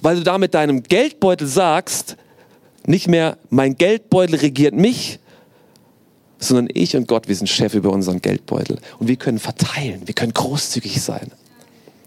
Weil 0.00 0.16
du 0.16 0.22
damit 0.22 0.54
deinem 0.54 0.82
Geldbeutel 0.82 1.46
sagst, 1.46 2.16
nicht 2.86 3.08
mehr 3.08 3.36
mein 3.50 3.76
Geldbeutel 3.76 4.36
regiert 4.36 4.74
mich, 4.74 5.18
sondern 6.38 6.68
ich 6.72 6.96
und 6.96 7.06
Gott, 7.06 7.28
wir 7.28 7.36
sind 7.36 7.48
Chef 7.48 7.74
über 7.74 7.90
unseren 7.90 8.20
Geldbeutel. 8.20 8.78
Und 8.98 9.08
wir 9.08 9.16
können 9.16 9.38
verteilen, 9.38 10.02
wir 10.06 10.14
können 10.14 10.34
großzügig 10.34 11.00
sein. 11.00 11.30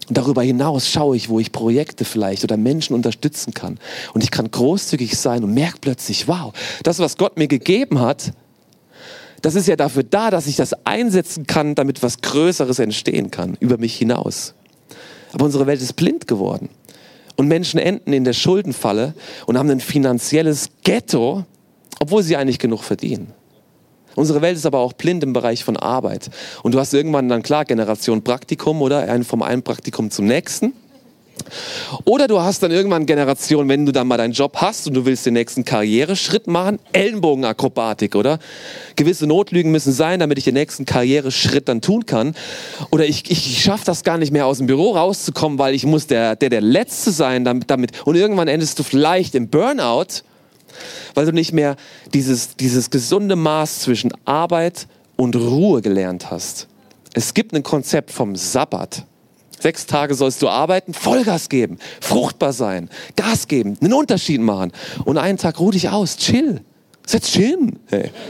Und 0.08 0.18
darüber 0.18 0.42
hinaus 0.42 0.88
schaue 0.88 1.16
ich, 1.16 1.28
wo 1.28 1.40
ich 1.40 1.52
Projekte 1.52 2.04
vielleicht 2.04 2.44
oder 2.44 2.56
Menschen 2.56 2.94
unterstützen 2.94 3.54
kann. 3.54 3.78
Und 4.12 4.22
ich 4.22 4.30
kann 4.30 4.50
großzügig 4.50 5.16
sein 5.16 5.42
und 5.42 5.54
merke 5.54 5.78
plötzlich, 5.80 6.28
wow, 6.28 6.52
das, 6.82 6.98
was 6.98 7.16
Gott 7.16 7.38
mir 7.38 7.48
gegeben 7.48 8.00
hat, 8.00 8.32
das 9.46 9.54
ist 9.54 9.68
ja 9.68 9.76
dafür 9.76 10.02
da, 10.02 10.32
dass 10.32 10.48
ich 10.48 10.56
das 10.56 10.74
einsetzen 10.84 11.46
kann, 11.46 11.76
damit 11.76 12.02
was 12.02 12.20
Größeres 12.20 12.80
entstehen 12.80 13.30
kann, 13.30 13.56
über 13.60 13.78
mich 13.78 13.96
hinaus. 13.96 14.54
Aber 15.32 15.44
unsere 15.44 15.68
Welt 15.68 15.80
ist 15.80 15.92
blind 15.92 16.26
geworden. 16.26 16.68
Und 17.36 17.46
Menschen 17.46 17.78
enden 17.78 18.12
in 18.12 18.24
der 18.24 18.32
Schuldenfalle 18.32 19.14
und 19.46 19.56
haben 19.56 19.70
ein 19.70 19.78
finanzielles 19.78 20.70
Ghetto, 20.82 21.44
obwohl 22.00 22.24
sie 22.24 22.34
eigentlich 22.36 22.58
genug 22.58 22.82
verdienen. 22.82 23.34
Unsere 24.16 24.42
Welt 24.42 24.56
ist 24.56 24.66
aber 24.66 24.80
auch 24.80 24.94
blind 24.94 25.22
im 25.22 25.32
Bereich 25.32 25.62
von 25.62 25.76
Arbeit. 25.76 26.28
Und 26.64 26.74
du 26.74 26.80
hast 26.80 26.92
irgendwann 26.92 27.28
dann 27.28 27.44
klar 27.44 27.64
Generation 27.64 28.24
Praktikum 28.24 28.82
oder 28.82 29.06
vom 29.22 29.42
einen 29.42 29.62
Praktikum 29.62 30.10
zum 30.10 30.26
nächsten. 30.26 30.72
Oder 32.04 32.28
du 32.28 32.40
hast 32.40 32.62
dann 32.62 32.70
irgendwann 32.70 33.06
Generation, 33.06 33.68
wenn 33.68 33.86
du 33.86 33.92
dann 33.92 34.06
mal 34.06 34.16
deinen 34.16 34.32
Job 34.32 34.56
hast 34.56 34.86
und 34.86 34.94
du 34.94 35.04
willst 35.04 35.26
den 35.26 35.34
nächsten 35.34 35.64
Karriereschritt 35.64 36.46
machen, 36.46 36.78
Ellenbogenakrobatik, 36.92 38.14
oder? 38.14 38.38
Gewisse 38.96 39.26
Notlügen 39.26 39.70
müssen 39.70 39.92
sein, 39.92 40.20
damit 40.20 40.38
ich 40.38 40.44
den 40.44 40.54
nächsten 40.54 40.84
Karriereschritt 40.84 41.68
dann 41.68 41.80
tun 41.80 42.06
kann. 42.06 42.34
Oder 42.90 43.06
ich, 43.06 43.30
ich, 43.30 43.46
ich 43.46 43.62
schaffe 43.62 43.84
das 43.84 44.04
gar 44.04 44.18
nicht 44.18 44.32
mehr 44.32 44.46
aus 44.46 44.58
dem 44.58 44.66
Büro 44.66 44.92
rauszukommen, 44.92 45.58
weil 45.58 45.74
ich 45.74 45.86
muss 45.86 46.06
der, 46.06 46.36
der, 46.36 46.50
der 46.50 46.60
Letzte 46.60 47.10
sein 47.10 47.44
damit, 47.44 47.70
damit. 47.70 48.06
Und 48.06 48.16
irgendwann 48.16 48.48
endest 48.48 48.78
du 48.78 48.82
vielleicht 48.82 49.34
im 49.34 49.48
Burnout, 49.48 50.22
weil 51.14 51.26
du 51.26 51.32
nicht 51.32 51.52
mehr 51.52 51.76
dieses, 52.12 52.56
dieses 52.56 52.90
gesunde 52.90 53.36
Maß 53.36 53.80
zwischen 53.80 54.12
Arbeit 54.24 54.86
und 55.16 55.36
Ruhe 55.36 55.82
gelernt 55.82 56.30
hast. 56.30 56.68
Es 57.14 57.32
gibt 57.32 57.54
ein 57.54 57.62
Konzept 57.62 58.10
vom 58.10 58.36
Sabbat. 58.36 59.06
Sechs 59.58 59.86
Tage 59.86 60.14
sollst 60.14 60.42
du 60.42 60.48
arbeiten, 60.48 60.94
Vollgas 60.94 61.48
geben, 61.48 61.78
fruchtbar 62.00 62.52
sein, 62.52 62.90
Gas 63.16 63.48
geben, 63.48 63.78
einen 63.80 63.92
Unterschied 63.92 64.40
machen. 64.40 64.72
Und 65.04 65.18
einen 65.18 65.38
Tag 65.38 65.58
ruh 65.58 65.70
dich 65.70 65.88
aus, 65.88 66.16
chill. 66.16 66.62
Setz 67.06 67.28
hin. 67.28 67.78
Hey. 67.86 68.10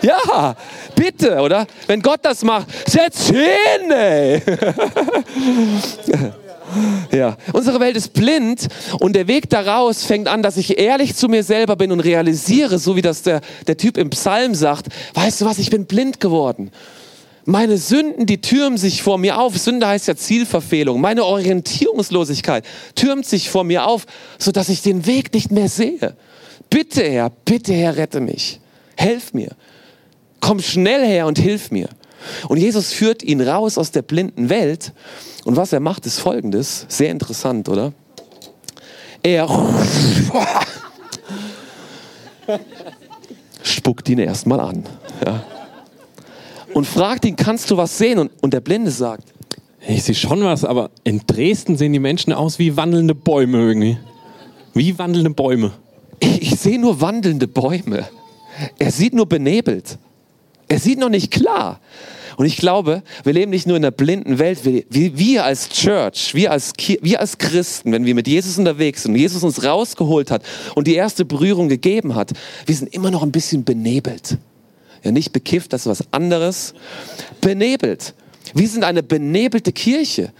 Ja, 0.00 0.54
bitte, 0.94 1.40
oder? 1.40 1.66
Wenn 1.88 2.00
Gott 2.00 2.20
das 2.22 2.44
macht, 2.44 2.68
setz 2.88 3.26
hin. 3.26 3.90
Ey. 3.90 4.42
Ja, 7.10 7.36
unsere 7.52 7.80
Welt 7.80 7.96
ist 7.96 8.12
blind 8.12 8.68
und 9.00 9.14
der 9.16 9.26
Weg 9.26 9.48
daraus 9.48 10.04
fängt 10.04 10.28
an, 10.28 10.42
dass 10.42 10.56
ich 10.56 10.78
ehrlich 10.78 11.14
zu 11.14 11.28
mir 11.28 11.42
selber 11.42 11.76
bin 11.76 11.92
und 11.92 12.00
realisiere, 12.00 12.78
so 12.78 12.94
wie 12.96 13.02
das 13.02 13.22
der, 13.22 13.40
der 13.66 13.76
Typ 13.76 13.96
im 13.96 14.10
Psalm 14.10 14.54
sagt, 14.54 14.88
weißt 15.14 15.40
du 15.40 15.44
was, 15.46 15.58
ich 15.58 15.70
bin 15.70 15.86
blind 15.86 16.20
geworden. 16.20 16.70
Meine 17.50 17.78
Sünden, 17.78 18.26
die 18.26 18.42
türmen 18.42 18.76
sich 18.76 19.02
vor 19.02 19.16
mir 19.16 19.40
auf. 19.40 19.56
Sünde 19.56 19.88
heißt 19.88 20.06
ja 20.06 20.14
Zielverfehlung. 20.14 21.00
Meine 21.00 21.24
Orientierungslosigkeit 21.24 22.62
türmt 22.94 23.24
sich 23.24 23.48
vor 23.48 23.64
mir 23.64 23.86
auf, 23.86 24.04
sodass 24.38 24.68
ich 24.68 24.82
den 24.82 25.06
Weg 25.06 25.32
nicht 25.32 25.50
mehr 25.50 25.70
sehe. 25.70 26.14
Bitte 26.68 27.02
Herr, 27.02 27.30
bitte 27.46 27.72
Herr, 27.72 27.96
rette 27.96 28.20
mich. 28.20 28.60
Helf 28.98 29.32
mir. 29.32 29.52
Komm 30.40 30.60
schnell 30.60 31.06
her 31.06 31.26
und 31.26 31.38
hilf 31.38 31.70
mir. 31.70 31.88
Und 32.48 32.58
Jesus 32.58 32.92
führt 32.92 33.22
ihn 33.22 33.40
raus 33.40 33.78
aus 33.78 33.92
der 33.92 34.02
blinden 34.02 34.50
Welt. 34.50 34.92
Und 35.46 35.56
was 35.56 35.72
er 35.72 35.80
macht, 35.80 36.04
ist 36.04 36.20
folgendes. 36.20 36.84
Sehr 36.88 37.10
interessant, 37.10 37.70
oder? 37.70 37.94
Er 39.22 39.48
spuckt 43.62 44.06
ihn 44.10 44.18
erstmal 44.18 44.60
an. 44.60 44.84
Ja 45.24 45.42
und 46.74 46.86
fragt 46.86 47.24
ihn, 47.24 47.36
kannst 47.36 47.70
du 47.70 47.76
was 47.76 47.98
sehen? 47.98 48.18
Und, 48.18 48.30
und 48.40 48.54
der 48.54 48.60
Blinde 48.60 48.90
sagt, 48.90 49.32
ich 49.86 50.02
sehe 50.02 50.14
schon 50.14 50.42
was, 50.42 50.64
aber 50.64 50.90
in 51.04 51.22
Dresden 51.26 51.76
sehen 51.76 51.92
die 51.92 51.98
Menschen 51.98 52.32
aus 52.32 52.58
wie 52.58 52.76
wandelnde 52.76 53.14
Bäume 53.14 53.58
irgendwie. 53.58 53.98
Wie 54.74 54.98
wandelnde 54.98 55.30
Bäume. 55.30 55.72
Ich, 56.20 56.42
ich 56.42 56.60
sehe 56.60 56.80
nur 56.80 57.00
wandelnde 57.00 57.48
Bäume. 57.48 58.08
Er 58.78 58.90
sieht 58.90 59.14
nur 59.14 59.26
benebelt. 59.26 59.98
Er 60.68 60.78
sieht 60.78 60.98
noch 60.98 61.08
nicht 61.08 61.30
klar. 61.30 61.80
Und 62.36 62.46
ich 62.46 62.56
glaube, 62.56 63.02
wir 63.24 63.32
leben 63.32 63.50
nicht 63.50 63.66
nur 63.66 63.76
in 63.76 63.84
einer 63.84 63.90
blinden 63.90 64.38
Welt, 64.38 64.64
wir, 64.64 64.84
wir 64.90 65.44
als 65.44 65.70
Church, 65.70 66.34
wir 66.34 66.52
als, 66.52 66.72
wir 67.00 67.18
als 67.18 67.38
Christen, 67.38 67.90
wenn 67.90 68.04
wir 68.04 68.14
mit 68.14 68.28
Jesus 68.28 68.58
unterwegs 68.58 69.02
sind 69.02 69.12
und 69.12 69.18
Jesus 69.18 69.42
uns 69.42 69.64
rausgeholt 69.64 70.30
hat 70.30 70.44
und 70.76 70.86
die 70.86 70.94
erste 70.94 71.24
Berührung 71.24 71.68
gegeben 71.68 72.14
hat, 72.14 72.30
wir 72.64 72.76
sind 72.76 72.94
immer 72.94 73.10
noch 73.10 73.24
ein 73.24 73.32
bisschen 73.32 73.64
benebelt. 73.64 74.38
Ja, 75.02 75.10
nicht 75.12 75.32
bekifft, 75.32 75.72
das 75.72 75.82
ist 75.82 75.86
was 75.86 76.12
anderes. 76.12 76.74
Benebelt. 77.40 78.14
Wir 78.54 78.68
sind 78.68 78.84
eine 78.84 79.02
benebelte 79.02 79.72
Kirche. 79.72 80.32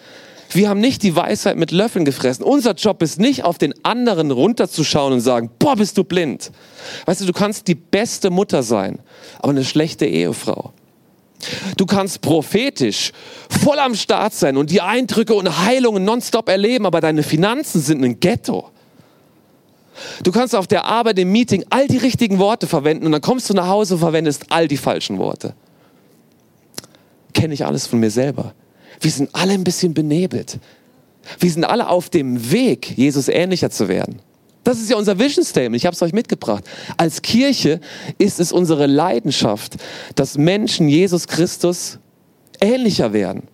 Wir 0.51 0.71
haben 0.71 0.81
nicht 0.81 1.03
die 1.03 1.15
Weisheit 1.15 1.57
mit 1.57 1.73
Löffeln 1.73 2.05
gefressen. 2.05 2.43
Unser 2.43 2.73
Job 2.73 3.03
ist 3.03 3.21
nicht, 3.21 3.45
auf 3.45 3.59
den 3.59 3.75
anderen 3.85 4.31
runterzuschauen 4.31 5.13
und 5.13 5.21
sagen, 5.21 5.51
boah, 5.59 5.77
bist 5.77 5.99
du 5.99 6.05
blind. 6.05 6.51
Weißt 7.05 7.21
du, 7.21 7.27
du 7.27 7.33
kannst 7.33 7.69
die 7.69 7.75
beste 7.75 8.31
Mutter 8.31 8.63
sein, 8.63 8.99
aber 9.41 9.51
eine 9.51 9.65
schlechte 9.65 10.07
Ehefrau. 10.07 10.73
Du 11.77 11.87
kannst 11.87 12.21
prophetisch 12.21 13.13
voll 13.63 13.79
am 13.79 13.95
Start 13.95 14.35
sein 14.35 14.57
und 14.57 14.71
die 14.71 14.81
Eindrücke 14.81 15.35
und 15.35 15.65
Heilungen 15.65 16.05
nonstop 16.05 16.49
erleben, 16.49 16.87
aber 16.87 17.01
deine 17.01 17.23
Finanzen 17.23 17.81
sind 17.81 18.03
ein 18.03 18.19
Ghetto. 18.19 18.71
Du 20.23 20.33
kannst 20.33 20.55
auf 20.55 20.67
der 20.67 20.85
Arbeit 20.85 21.19
im 21.19 21.31
Meeting 21.33 21.65
all 21.71 21.89
die 21.89 21.97
richtigen 21.97 22.39
Worte 22.39 22.67
verwenden 22.67 23.07
und 23.07 23.13
dann 23.13 23.21
kommst 23.21 23.49
du 23.51 23.55
nach 23.55 23.69
Hause 23.69 23.95
und 23.95 24.01
verwendest 24.01 24.47
all 24.51 24.69
die 24.69 24.77
falschen 24.77 25.19
Worte. 25.19 25.55
Kenne 27.33 27.55
ich 27.55 27.65
alles 27.65 27.87
von 27.87 28.01
mir 28.01 28.11
selber. 28.11 28.55
Wir 29.01 29.11
sind 29.11 29.31
alle 29.33 29.53
ein 29.53 29.65
bisschen 29.65 29.95
benebelt. 29.95 30.59
Wir 31.39 31.51
sind 31.51 31.65
alle 31.65 31.89
auf 31.89 32.11
dem 32.11 32.51
Weg, 32.51 32.97
Jesus 32.97 33.29
ähnlicher 33.29 33.71
zu 33.71 33.89
werden. 33.89 34.21
Das 34.65 34.79
ist 34.79 34.91
ja 34.91 34.97
unser 34.97 35.19
Vision 35.19 35.45
Statement. 35.45 35.77
Ich 35.77 35.87
habe 35.87 35.95
es 35.95 36.03
euch 36.03 36.13
mitgebracht. 36.13 36.65
Als 36.97 37.23
Kirche 37.23 37.81
ist 38.19 38.41
es 38.41 38.53
unsere 38.53 38.87
Leidenschaft, 38.87 39.77
dass 40.15 40.37
Menschen 40.37 40.89
Jesus 40.89 41.27
Christus 41.27 41.99
ähnlicher 42.61 43.13
werden. 43.13 43.45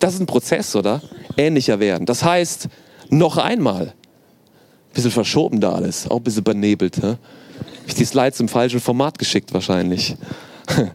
Das 0.00 0.14
ist 0.14 0.20
ein 0.20 0.26
Prozess, 0.26 0.74
oder? 0.74 1.00
Ähnlicher 1.36 1.78
werden. 1.78 2.06
Das 2.06 2.24
heißt, 2.24 2.68
noch 3.10 3.36
einmal. 3.36 3.94
Bisschen 4.92 5.10
verschoben 5.10 5.60
da 5.60 5.72
alles, 5.72 6.10
auch 6.10 6.16
ein 6.16 6.22
bisschen 6.22 6.44
benebelt. 6.44 6.96
Hä? 7.02 7.16
Ich 7.86 7.94
die 7.94 8.04
Slides 8.04 8.40
im 8.40 8.48
falschen 8.48 8.80
Format 8.80 9.18
geschickt 9.18 9.52
wahrscheinlich. 9.54 10.16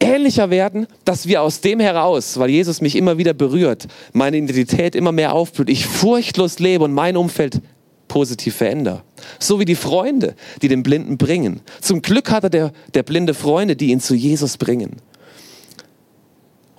ähnlicher 0.00 0.50
werden, 0.50 0.86
dass 1.04 1.26
wir 1.26 1.42
aus 1.42 1.60
dem 1.60 1.80
heraus, 1.80 2.38
weil 2.38 2.50
Jesus 2.50 2.80
mich 2.80 2.96
immer 2.96 3.18
wieder 3.18 3.34
berührt, 3.34 3.86
meine 4.12 4.36
Identität 4.36 4.94
immer 4.94 5.12
mehr 5.12 5.32
aufblüht, 5.32 5.68
ich 5.68 5.86
furchtlos 5.86 6.58
lebe 6.58 6.84
und 6.84 6.92
mein 6.92 7.16
Umfeld 7.16 7.60
positiv 8.08 8.56
verändere. 8.56 9.02
So 9.38 9.58
wie 9.58 9.64
die 9.64 9.74
Freunde, 9.74 10.34
die 10.62 10.68
den 10.68 10.82
Blinden 10.82 11.18
bringen. 11.18 11.60
Zum 11.80 12.02
Glück 12.02 12.30
hat 12.30 12.44
er 12.44 12.50
der, 12.50 12.72
der 12.94 13.02
blinde 13.02 13.34
Freunde, 13.34 13.76
die 13.76 13.90
ihn 13.90 14.00
zu 14.00 14.14
Jesus 14.14 14.56
bringen. 14.56 14.96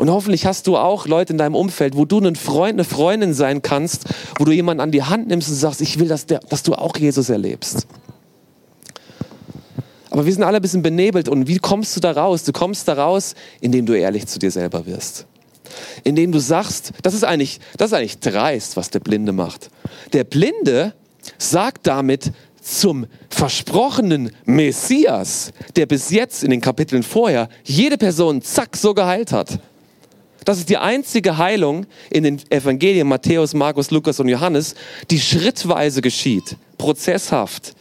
Und 0.05 0.11
hoffentlich 0.11 0.45
hast 0.45 0.67
du 0.67 0.77
auch 0.77 1.07
Leute 1.07 1.33
in 1.33 1.39
deinem 1.39 1.55
Umfeld, 1.55 1.97
wo 1.97 2.05
du 2.05 2.19
ein 2.19 2.35
Freund, 2.35 2.73
eine 2.73 2.83
Freundin 2.83 3.33
sein 3.33 3.63
kannst, 3.63 4.03
wo 4.37 4.45
du 4.45 4.51
jemanden 4.51 4.81
an 4.81 4.91
die 4.91 5.01
Hand 5.01 5.29
nimmst 5.29 5.49
und 5.49 5.55
sagst, 5.55 5.81
ich 5.81 5.97
will, 5.97 6.07
dass, 6.07 6.27
der, 6.27 6.41
dass 6.41 6.61
du 6.61 6.75
auch 6.75 6.95
Jesus 6.95 7.29
erlebst. 7.29 7.87
Aber 10.11 10.27
wir 10.27 10.31
sind 10.31 10.43
alle 10.43 10.57
ein 10.57 10.61
bisschen 10.61 10.83
benebelt. 10.83 11.27
Und 11.27 11.47
wie 11.47 11.57
kommst 11.57 11.95
du 11.95 12.01
da 12.01 12.11
raus? 12.11 12.43
Du 12.43 12.51
kommst 12.51 12.87
da 12.87 12.93
raus, 12.93 13.33
indem 13.61 13.87
du 13.87 13.97
ehrlich 13.97 14.27
zu 14.27 14.37
dir 14.37 14.51
selber 14.51 14.85
wirst. 14.85 15.25
Indem 16.03 16.31
du 16.31 16.37
sagst, 16.37 16.91
das 17.01 17.15
ist 17.15 17.23
eigentlich, 17.23 17.59
das 17.77 17.87
ist 17.87 17.97
eigentlich 17.97 18.19
dreist, 18.19 18.77
was 18.77 18.91
der 18.91 18.99
Blinde 18.99 19.31
macht. 19.31 19.71
Der 20.13 20.23
Blinde 20.23 20.93
sagt 21.39 21.87
damit 21.87 22.31
zum 22.61 23.07
versprochenen 23.31 24.29
Messias, 24.45 25.51
der 25.75 25.87
bis 25.87 26.11
jetzt 26.11 26.43
in 26.43 26.51
den 26.51 26.61
Kapiteln 26.61 27.01
vorher 27.01 27.49
jede 27.63 27.97
Person 27.97 28.43
zack 28.43 28.77
so 28.77 28.93
geheilt 28.93 29.31
hat. 29.31 29.59
Das 30.45 30.59
ist 30.59 30.69
die 30.69 30.77
einzige 30.77 31.37
Heilung 31.37 31.87
in 32.11 32.23
den 32.23 32.39
Evangelien 32.51 33.07
Matthäus, 33.07 33.53
Markus, 33.53 33.91
Lukas 33.91 34.19
und 34.19 34.29
Johannes, 34.29 34.75
die 35.09 35.19
schrittweise 35.19 36.01
geschieht, 36.01 36.55
prozesshaft. 36.77 37.73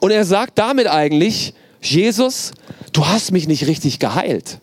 Und 0.00 0.10
er 0.10 0.24
sagt 0.24 0.58
damit 0.58 0.88
eigentlich, 0.88 1.54
Jesus, 1.80 2.52
du 2.92 3.06
hast 3.06 3.30
mich 3.30 3.46
nicht 3.46 3.66
richtig 3.66 4.00
geheilt. 4.00 4.58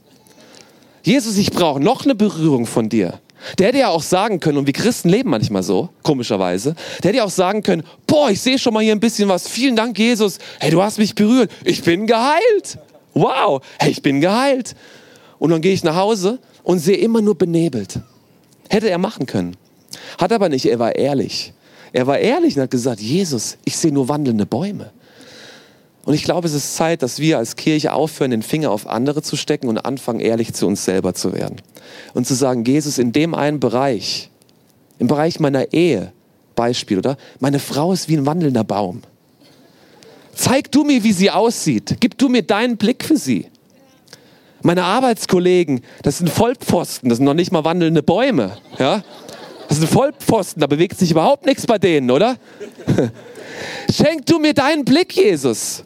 Jesus, 1.03 1.37
ich 1.37 1.51
brauche 1.51 1.79
noch 1.79 2.03
eine 2.03 2.15
Berührung 2.15 2.65
von 2.65 2.89
dir. 2.89 3.19
Der 3.59 3.67
hätte 3.67 3.77
ja 3.77 3.89
auch 3.89 4.01
sagen 4.01 4.39
können, 4.39 4.57
und 4.57 4.65
wir 4.65 4.73
Christen 4.73 5.07
leben 5.07 5.29
manchmal 5.29 5.63
so, 5.63 5.89
komischerweise, 6.03 6.75
der 7.03 7.09
hätte 7.09 7.17
ja 7.17 7.23
auch 7.25 7.29
sagen 7.29 7.61
können, 7.61 7.83
boah, 8.07 8.29
ich 8.29 8.41
sehe 8.41 8.57
schon 8.57 8.73
mal 8.73 8.83
hier 8.83 8.93
ein 8.93 8.99
bisschen 8.99 9.29
was. 9.29 9.47
Vielen 9.47 9.75
Dank, 9.75 9.97
Jesus. 9.99 10.39
Hey, 10.59 10.71
du 10.71 10.81
hast 10.81 10.97
mich 10.97 11.15
berührt. 11.15 11.51
Ich 11.63 11.83
bin 11.83 12.07
geheilt. 12.07 12.79
Wow, 13.13 13.61
hey, 13.79 13.91
ich 13.91 14.01
bin 14.01 14.19
geheilt. 14.19 14.75
Und 15.37 15.51
dann 15.51 15.61
gehe 15.61 15.73
ich 15.73 15.83
nach 15.83 15.95
Hause 15.95 16.39
und 16.65 16.79
sehe 16.79 16.97
immer 16.97 17.21
nur 17.21 17.35
benebelt. 17.35 17.99
Hätte 18.69 18.89
er 18.89 18.97
machen 18.97 19.27
können. 19.27 19.55
Hat 20.17 20.33
aber 20.33 20.49
nicht, 20.49 20.65
er 20.65 20.79
war 20.79 20.95
ehrlich. 20.95 21.53
Er 21.93 22.07
war 22.07 22.17
ehrlich 22.17 22.57
und 22.57 22.63
hat 22.63 22.71
gesagt, 22.71 22.99
Jesus, 22.99 23.57
ich 23.63 23.77
sehe 23.77 23.93
nur 23.93 24.09
wandelnde 24.09 24.45
Bäume. 24.45 24.91
Und 26.03 26.13
ich 26.13 26.23
glaube, 26.23 26.47
es 26.47 26.53
ist 26.53 26.75
Zeit, 26.75 27.01
dass 27.01 27.19
wir 27.19 27.37
als 27.37 27.55
Kirche 27.55 27.93
aufhören, 27.93 28.31
den 28.31 28.41
Finger 28.41 28.71
auf 28.71 28.87
andere 28.87 29.21
zu 29.21 29.37
stecken 29.37 29.67
und 29.69 29.77
anfangen, 29.77 30.19
ehrlich 30.19 30.53
zu 30.53 30.67
uns 30.67 30.83
selber 30.83 31.13
zu 31.13 31.33
werden. 31.33 31.61
Und 32.13 32.27
zu 32.27 32.33
sagen, 32.33 32.65
Jesus, 32.65 32.97
in 32.97 33.11
dem 33.11 33.33
einen 33.33 33.59
Bereich, 33.59 34.29
im 34.99 35.07
Bereich 35.07 35.39
meiner 35.39 35.71
Ehe, 35.71 36.11
Beispiel, 36.55 36.97
oder? 36.97 37.17
Meine 37.39 37.59
Frau 37.59 37.93
ist 37.93 38.09
wie 38.09 38.17
ein 38.17 38.25
wandelnder 38.25 38.63
Baum. 38.63 39.01
Zeig 40.33 40.71
du 40.71 40.83
mir, 40.83 41.03
wie 41.03 41.13
sie 41.13 41.31
aussieht. 41.31 41.97
Gib 41.99 42.17
du 42.17 42.27
mir 42.27 42.41
deinen 42.41 42.77
Blick 42.77 43.03
für 43.03 43.17
sie. 43.17 43.47
Meine 44.65 44.83
Arbeitskollegen, 44.83 45.81
das 46.01 46.17
sind 46.17 46.27
Vollpfosten, 46.27 47.09
das 47.09 47.19
sind 47.19 47.25
noch 47.25 47.35
nicht 47.35 47.51
mal 47.51 47.63
wandelnde 47.63 48.01
Bäume. 48.01 48.57
Ja? 48.79 49.03
Das 49.67 49.77
sind 49.77 49.87
Vollpfosten, 49.87 50.59
da 50.59 50.65
bewegt 50.65 50.97
sich 50.97 51.11
überhaupt 51.11 51.45
nichts 51.45 51.67
bei 51.67 51.77
denen, 51.77 52.09
oder? 52.09 52.37
Schenk 53.95 54.25
du 54.25 54.39
mir 54.39 54.55
deinen 54.55 54.83
Blick, 54.83 55.15
Jesus. 55.15 55.83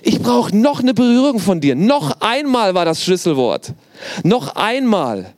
Ich 0.00 0.22
brauche 0.22 0.56
noch 0.56 0.80
eine 0.80 0.94
Berührung 0.94 1.38
von 1.38 1.60
dir. 1.60 1.74
Noch 1.74 2.22
einmal 2.22 2.74
war 2.74 2.86
das 2.86 3.04
Schlüsselwort. 3.04 3.74
Noch 4.24 4.56
einmal 4.56 5.34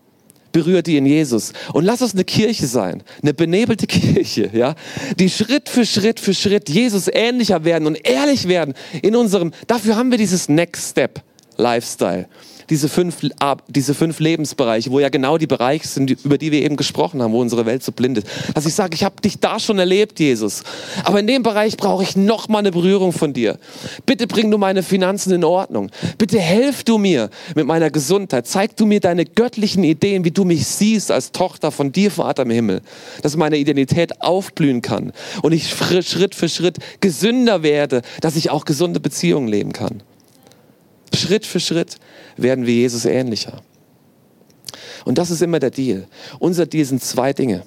berührt 0.52 0.86
ihn 0.86 1.06
Jesus. 1.06 1.54
Und 1.72 1.84
lass 1.84 2.02
uns 2.02 2.14
eine 2.14 2.22
Kirche 2.22 2.68
sein, 2.68 3.02
eine 3.20 3.34
benebelte 3.34 3.86
Kirche, 3.88 4.48
ja, 4.52 4.76
die 5.18 5.28
Schritt 5.28 5.68
für 5.68 5.84
Schritt 5.84 6.20
für 6.20 6.34
Schritt 6.34 6.70
Jesus 6.70 7.08
ähnlicher 7.12 7.64
werden 7.64 7.88
und 7.88 7.98
ehrlich 8.06 8.46
werden 8.46 8.74
in 9.02 9.16
unserem, 9.16 9.52
dafür 9.66 9.96
haben 9.96 10.12
wir 10.12 10.18
dieses 10.18 10.48
Next 10.48 10.92
Step 10.92 11.20
Lifestyle 11.56 12.26
diese 12.70 12.88
fünf, 12.88 13.16
diese 13.68 13.94
fünf 13.94 14.20
Lebensbereiche, 14.20 14.90
wo 14.90 15.00
ja 15.00 15.08
genau 15.08 15.38
die 15.38 15.46
Bereiche 15.46 15.86
sind, 15.86 16.10
über 16.10 16.38
die 16.38 16.52
wir 16.52 16.62
eben 16.62 16.76
gesprochen 16.76 17.22
haben, 17.22 17.32
wo 17.32 17.40
unsere 17.40 17.66
Welt 17.66 17.82
so 17.82 17.92
blind 17.92 18.18
ist. 18.18 18.26
Dass 18.54 18.66
ich 18.66 18.74
sage, 18.74 18.94
ich 18.94 19.04
habe 19.04 19.20
dich 19.20 19.38
da 19.38 19.58
schon 19.58 19.78
erlebt, 19.78 20.20
Jesus. 20.20 20.62
Aber 21.04 21.20
in 21.20 21.26
dem 21.26 21.42
Bereich 21.42 21.76
brauche 21.76 22.02
ich 22.02 22.16
noch 22.16 22.48
mal 22.48 22.58
eine 22.58 22.72
Berührung 22.72 23.12
von 23.12 23.32
dir. 23.32 23.58
Bitte 24.06 24.26
bring 24.26 24.50
du 24.50 24.58
meine 24.58 24.82
Finanzen 24.82 25.32
in 25.32 25.44
Ordnung. 25.44 25.90
Bitte 26.18 26.38
helf 26.38 26.84
du 26.84 26.98
mir 26.98 27.30
mit 27.54 27.66
meiner 27.66 27.90
Gesundheit. 27.90 28.46
Zeig 28.46 28.76
du 28.76 28.86
mir 28.86 29.00
deine 29.00 29.24
göttlichen 29.24 29.84
Ideen, 29.84 30.24
wie 30.24 30.30
du 30.30 30.44
mich 30.44 30.66
siehst 30.66 31.10
als 31.10 31.32
Tochter 31.32 31.70
von 31.70 31.92
dir, 31.92 32.10
Vater 32.10 32.44
im 32.44 32.50
Himmel. 32.50 32.80
Dass 33.22 33.36
meine 33.36 33.56
Identität 33.56 34.22
aufblühen 34.22 34.82
kann 34.82 35.12
und 35.42 35.52
ich 35.52 35.74
Schritt 35.74 36.34
für 36.34 36.48
Schritt 36.48 36.78
gesünder 37.00 37.62
werde, 37.62 38.02
dass 38.20 38.36
ich 38.36 38.50
auch 38.50 38.64
gesunde 38.64 39.00
Beziehungen 39.00 39.48
leben 39.48 39.72
kann. 39.72 40.02
Schritt 41.14 41.46
für 41.46 41.60
Schritt 41.60 41.96
werden 42.36 42.66
wir 42.66 42.74
Jesus 42.74 43.04
ähnlicher. 43.04 43.62
Und 45.04 45.18
das 45.18 45.30
ist 45.30 45.42
immer 45.42 45.60
der 45.60 45.70
Deal. 45.70 46.06
Unser 46.38 46.66
Deal 46.66 46.84
sind 46.84 47.02
zwei 47.02 47.32
Dinge. 47.32 47.62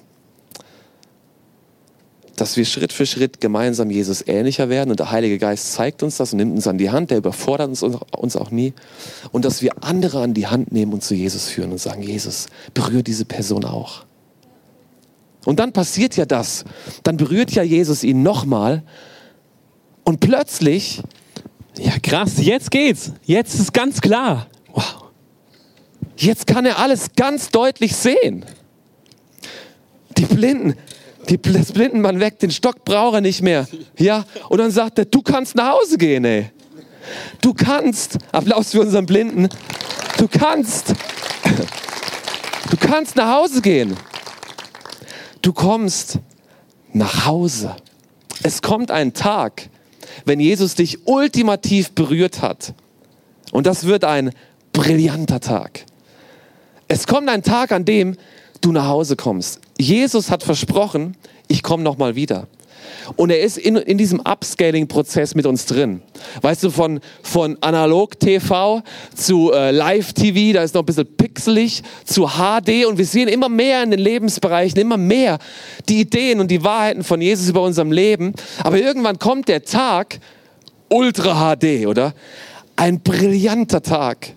Dass 2.36 2.56
wir 2.56 2.64
Schritt 2.64 2.92
für 2.92 3.06
Schritt 3.06 3.40
gemeinsam 3.40 3.90
Jesus 3.90 4.22
ähnlicher 4.26 4.68
werden 4.68 4.90
und 4.90 5.00
der 5.00 5.10
Heilige 5.10 5.38
Geist 5.38 5.72
zeigt 5.72 6.02
uns 6.02 6.18
das 6.18 6.32
und 6.32 6.38
nimmt 6.38 6.54
uns 6.54 6.66
an 6.66 6.78
die 6.78 6.90
Hand, 6.90 7.10
der 7.10 7.18
überfordert 7.18 7.68
uns, 7.68 7.82
uns 7.82 8.36
auch 8.36 8.50
nie. 8.50 8.74
Und 9.32 9.44
dass 9.44 9.60
wir 9.62 9.72
andere 9.82 10.22
an 10.22 10.34
die 10.34 10.46
Hand 10.46 10.70
nehmen 10.72 10.92
und 10.92 11.02
zu 11.02 11.14
Jesus 11.14 11.48
führen 11.48 11.72
und 11.72 11.78
sagen, 11.78 12.02
Jesus, 12.02 12.46
berühre 12.74 13.02
diese 13.02 13.24
Person 13.24 13.64
auch. 13.64 14.04
Und 15.44 15.58
dann 15.58 15.72
passiert 15.72 16.16
ja 16.16 16.26
das. 16.26 16.64
Dann 17.02 17.16
berührt 17.16 17.50
ja 17.52 17.62
Jesus 17.62 18.04
ihn 18.04 18.22
nochmal 18.22 18.82
und 20.04 20.20
plötzlich 20.20 21.02
ja, 21.78 21.98
krass, 22.02 22.34
jetzt 22.38 22.70
geht's. 22.70 23.12
Jetzt 23.24 23.54
ist 23.54 23.72
ganz 23.72 24.00
klar. 24.00 24.46
Wow. 24.72 25.04
Jetzt 26.16 26.46
kann 26.46 26.66
er 26.66 26.78
alles 26.78 27.10
ganz 27.14 27.50
deutlich 27.50 27.94
sehen. 27.94 28.44
Die 30.16 30.24
Blinden, 30.24 30.74
die, 31.28 31.40
das 31.40 31.72
Blindenmann 31.72 32.18
weckt 32.18 32.42
den 32.42 32.50
Stock, 32.50 32.84
braucht 32.84 33.14
er 33.14 33.20
nicht 33.20 33.42
mehr. 33.42 33.68
Ja, 33.96 34.24
und 34.48 34.58
dann 34.58 34.70
sagt 34.70 34.98
er, 34.98 35.04
du 35.04 35.22
kannst 35.22 35.54
nach 35.54 35.74
Hause 35.74 35.96
gehen, 35.96 36.24
ey. 36.24 36.50
Du 37.40 37.54
kannst, 37.54 38.18
Applaus 38.32 38.72
für 38.72 38.80
unseren 38.80 39.06
Blinden, 39.06 39.48
du 40.18 40.28
kannst, 40.28 40.94
du 42.70 42.76
kannst 42.80 43.16
nach 43.16 43.36
Hause 43.36 43.62
gehen. 43.62 43.96
Du 45.40 45.52
kommst 45.52 46.18
nach 46.92 47.26
Hause. 47.26 47.76
Es 48.42 48.60
kommt 48.60 48.90
ein 48.90 49.14
Tag, 49.14 49.70
wenn 50.24 50.40
Jesus 50.40 50.74
dich 50.74 51.06
ultimativ 51.06 51.92
berührt 51.92 52.42
hat. 52.42 52.74
Und 53.52 53.66
das 53.66 53.84
wird 53.84 54.04
ein 54.04 54.32
brillanter 54.72 55.40
Tag. 55.40 55.84
Es 56.88 57.06
kommt 57.06 57.28
ein 57.28 57.42
Tag, 57.42 57.72
an 57.72 57.84
dem 57.84 58.16
du 58.60 58.72
nach 58.72 58.86
Hause 58.88 59.16
kommst. 59.16 59.60
Jesus 59.78 60.30
hat 60.30 60.42
versprochen, 60.42 61.16
ich 61.46 61.62
komme 61.62 61.82
noch 61.82 61.98
mal 61.98 62.14
wieder. 62.14 62.46
Und 63.16 63.30
er 63.30 63.40
ist 63.40 63.58
in, 63.58 63.76
in 63.76 63.98
diesem 63.98 64.20
Upscaling-Prozess 64.20 65.34
mit 65.34 65.46
uns 65.46 65.66
drin. 65.66 66.02
Weißt 66.42 66.64
du, 66.64 66.70
von, 66.70 67.00
von 67.22 67.56
Analog-TV 67.60 68.82
zu 69.14 69.52
äh, 69.52 69.70
Live-TV, 69.70 70.54
da 70.54 70.62
ist 70.62 70.74
noch 70.74 70.82
ein 70.82 70.86
bisschen 70.86 71.16
pixelig, 71.16 71.82
zu 72.04 72.26
HD 72.26 72.86
und 72.86 72.98
wir 72.98 73.06
sehen 73.06 73.28
immer 73.28 73.48
mehr 73.48 73.82
in 73.82 73.90
den 73.90 74.00
Lebensbereichen, 74.00 74.78
immer 74.78 74.96
mehr 74.96 75.38
die 75.88 76.00
Ideen 76.00 76.40
und 76.40 76.50
die 76.50 76.62
Wahrheiten 76.64 77.04
von 77.04 77.20
Jesus 77.20 77.48
über 77.48 77.62
unserem 77.62 77.92
Leben. 77.92 78.32
Aber 78.62 78.78
irgendwann 78.78 79.18
kommt 79.18 79.48
der 79.48 79.64
Tag, 79.64 80.20
Ultra 80.88 81.56
HD, 81.56 81.86
oder? 81.86 82.14
Ein 82.76 83.00
brillanter 83.00 83.82
Tag. 83.82 84.34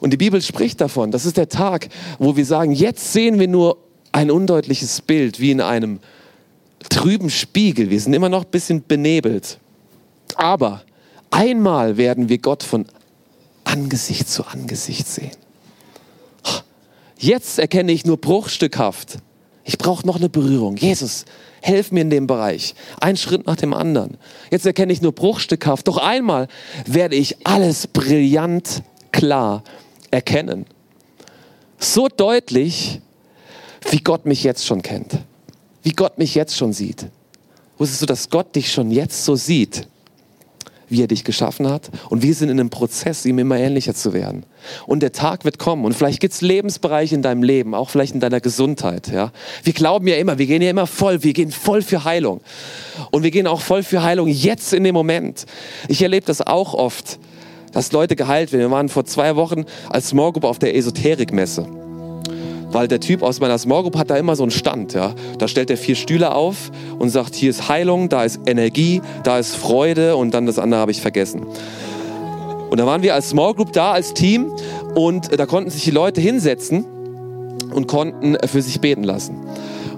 Und 0.00 0.12
die 0.12 0.16
Bibel 0.16 0.42
spricht 0.42 0.80
davon, 0.80 1.10
das 1.10 1.26
ist 1.26 1.36
der 1.36 1.48
Tag, 1.48 1.88
wo 2.18 2.36
wir 2.36 2.44
sagen, 2.44 2.72
jetzt 2.72 3.12
sehen 3.12 3.38
wir 3.38 3.48
nur 3.48 3.78
ein 4.12 4.30
undeutliches 4.30 5.00
Bild, 5.00 5.40
wie 5.40 5.50
in 5.50 5.60
einem 5.60 6.00
trüben 6.88 7.30
Spiegel. 7.30 7.90
Wir 7.90 8.00
sind 8.00 8.12
immer 8.12 8.28
noch 8.28 8.44
ein 8.44 8.50
bisschen 8.50 8.84
benebelt. 8.86 9.58
Aber 10.36 10.82
einmal 11.30 11.96
werden 11.96 12.28
wir 12.28 12.38
Gott 12.38 12.62
von 12.62 12.86
Angesicht 13.64 14.28
zu 14.28 14.44
Angesicht 14.46 15.06
sehen. 15.06 15.36
Jetzt 17.18 17.58
erkenne 17.58 17.92
ich 17.92 18.04
nur 18.04 18.18
bruchstückhaft. 18.18 19.18
Ich 19.64 19.78
brauche 19.78 20.06
noch 20.06 20.16
eine 20.16 20.28
Berührung. 20.28 20.76
Jesus, 20.76 21.24
helf 21.62 21.90
mir 21.90 22.02
in 22.02 22.10
dem 22.10 22.26
Bereich. 22.26 22.74
Ein 23.00 23.16
Schritt 23.16 23.46
nach 23.46 23.56
dem 23.56 23.72
anderen. 23.72 24.18
Jetzt 24.50 24.66
erkenne 24.66 24.92
ich 24.92 25.00
nur 25.00 25.12
bruchstückhaft. 25.12 25.88
Doch 25.88 25.96
einmal 25.96 26.48
werde 26.84 27.16
ich 27.16 27.46
alles 27.46 27.86
brillant 27.86 28.82
klar 29.10 29.62
erkennen. 30.10 30.66
So 31.78 32.08
deutlich, 32.08 33.00
wie 33.90 34.00
Gott 34.00 34.26
mich 34.26 34.44
jetzt 34.44 34.66
schon 34.66 34.82
kennt 34.82 35.18
wie 35.84 35.92
Gott 35.92 36.18
mich 36.18 36.34
jetzt 36.34 36.56
schon 36.56 36.72
sieht. 36.72 37.06
Wusstest 37.78 38.02
du, 38.02 38.06
dass 38.06 38.30
Gott 38.30 38.56
dich 38.56 38.72
schon 38.72 38.90
jetzt 38.90 39.24
so 39.24 39.36
sieht, 39.36 39.86
wie 40.88 41.02
er 41.02 41.08
dich 41.08 41.24
geschaffen 41.24 41.68
hat? 41.68 41.90
Und 42.08 42.22
wir 42.22 42.34
sind 42.34 42.48
in 42.48 42.58
einem 42.58 42.70
Prozess, 42.70 43.26
ihm 43.26 43.38
immer 43.38 43.58
ähnlicher 43.58 43.94
zu 43.94 44.14
werden. 44.14 44.46
Und 44.86 45.02
der 45.02 45.12
Tag 45.12 45.44
wird 45.44 45.58
kommen. 45.58 45.84
Und 45.84 45.92
vielleicht 45.92 46.20
gibt 46.20 46.32
es 46.32 46.40
Lebensbereiche 46.40 47.14
in 47.14 47.22
deinem 47.22 47.42
Leben, 47.42 47.74
auch 47.74 47.90
vielleicht 47.90 48.14
in 48.14 48.20
deiner 48.20 48.40
Gesundheit. 48.40 49.08
Ja? 49.08 49.30
Wir 49.62 49.74
glauben 49.74 50.06
ja 50.06 50.16
immer, 50.16 50.38
wir 50.38 50.46
gehen 50.46 50.62
ja 50.62 50.70
immer 50.70 50.86
voll, 50.86 51.22
wir 51.22 51.34
gehen 51.34 51.50
voll 51.50 51.82
für 51.82 52.04
Heilung. 52.04 52.40
Und 53.10 53.22
wir 53.22 53.30
gehen 53.30 53.46
auch 53.46 53.60
voll 53.60 53.82
für 53.82 54.02
Heilung 54.02 54.28
jetzt 54.28 54.72
in 54.72 54.84
dem 54.84 54.94
Moment. 54.94 55.44
Ich 55.88 56.00
erlebe 56.00 56.24
das 56.24 56.40
auch 56.40 56.72
oft, 56.72 57.18
dass 57.72 57.92
Leute 57.92 58.16
geheilt 58.16 58.52
werden. 58.52 58.62
Wir 58.62 58.70
waren 58.70 58.88
vor 58.88 59.04
zwei 59.04 59.36
Wochen 59.36 59.64
als 59.90 60.08
Small 60.08 60.32
Group 60.32 60.44
auf 60.44 60.58
der 60.58 60.74
Esoterikmesse 60.74 61.83
weil 62.74 62.88
der 62.88 63.00
Typ 63.00 63.22
aus 63.22 63.40
meiner 63.40 63.56
Small 63.56 63.82
Group 63.82 63.96
hat 63.96 64.10
da 64.10 64.16
immer 64.16 64.34
so 64.36 64.42
einen 64.42 64.50
Stand. 64.50 64.92
Ja. 64.94 65.14
Da 65.38 65.48
stellt 65.48 65.70
er 65.70 65.76
vier 65.76 65.94
Stühle 65.94 66.34
auf 66.34 66.70
und 66.98 67.08
sagt, 67.08 67.34
hier 67.36 67.50
ist 67.50 67.68
Heilung, 67.68 68.08
da 68.08 68.24
ist 68.24 68.40
Energie, 68.46 69.00
da 69.22 69.38
ist 69.38 69.54
Freude 69.54 70.16
und 70.16 70.34
dann 70.34 70.46
das 70.46 70.58
andere 70.58 70.80
habe 70.80 70.90
ich 70.90 71.00
vergessen. 71.00 71.46
Und 72.70 72.78
da 72.78 72.86
waren 72.86 73.02
wir 73.02 73.14
als 73.14 73.30
Small 73.30 73.54
Group 73.54 73.72
da, 73.72 73.92
als 73.92 74.14
Team 74.14 74.52
und 74.96 75.32
äh, 75.32 75.36
da 75.36 75.46
konnten 75.46 75.70
sich 75.70 75.84
die 75.84 75.92
Leute 75.92 76.20
hinsetzen 76.20 76.84
und 77.72 77.86
konnten 77.86 78.36
für 78.46 78.62
sich 78.62 78.80
beten 78.80 79.04
lassen. 79.04 79.36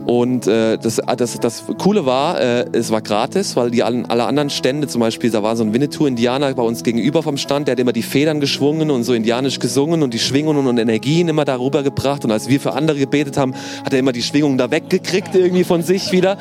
Und 0.06 0.46
äh, 0.46 0.78
das, 0.78 1.00
das, 1.16 1.40
das 1.40 1.64
Coole 1.78 2.06
war, 2.06 2.40
äh, 2.40 2.66
es 2.72 2.92
war 2.92 3.02
gratis, 3.02 3.56
weil 3.56 3.72
die 3.72 3.82
alle, 3.82 4.04
alle 4.08 4.24
anderen 4.24 4.50
Stände, 4.50 4.86
zum 4.86 5.00
Beispiel, 5.00 5.30
da 5.30 5.42
war 5.42 5.56
so 5.56 5.64
ein 5.64 5.74
Winnetou-Indianer 5.74 6.54
bei 6.54 6.62
uns 6.62 6.84
gegenüber 6.84 7.24
vom 7.24 7.36
Stand, 7.36 7.66
der 7.66 7.72
hat 7.72 7.80
immer 7.80 7.92
die 7.92 8.02
Federn 8.02 8.38
geschwungen 8.38 8.92
und 8.92 9.02
so 9.02 9.14
indianisch 9.14 9.58
gesungen 9.58 10.04
und 10.04 10.14
die 10.14 10.20
Schwingungen 10.20 10.68
und 10.68 10.78
Energien 10.78 11.28
immer 11.28 11.44
darüber 11.44 11.82
gebracht. 11.82 12.24
Und 12.24 12.30
als 12.30 12.48
wir 12.48 12.60
für 12.60 12.72
andere 12.72 12.98
gebetet 12.98 13.36
haben, 13.36 13.54
hat 13.84 13.92
er 13.92 13.98
immer 13.98 14.12
die 14.12 14.22
Schwingungen 14.22 14.58
da 14.58 14.70
weggekriegt 14.70 15.34
irgendwie 15.34 15.64
von 15.64 15.82
sich 15.82 16.12
wieder. 16.12 16.38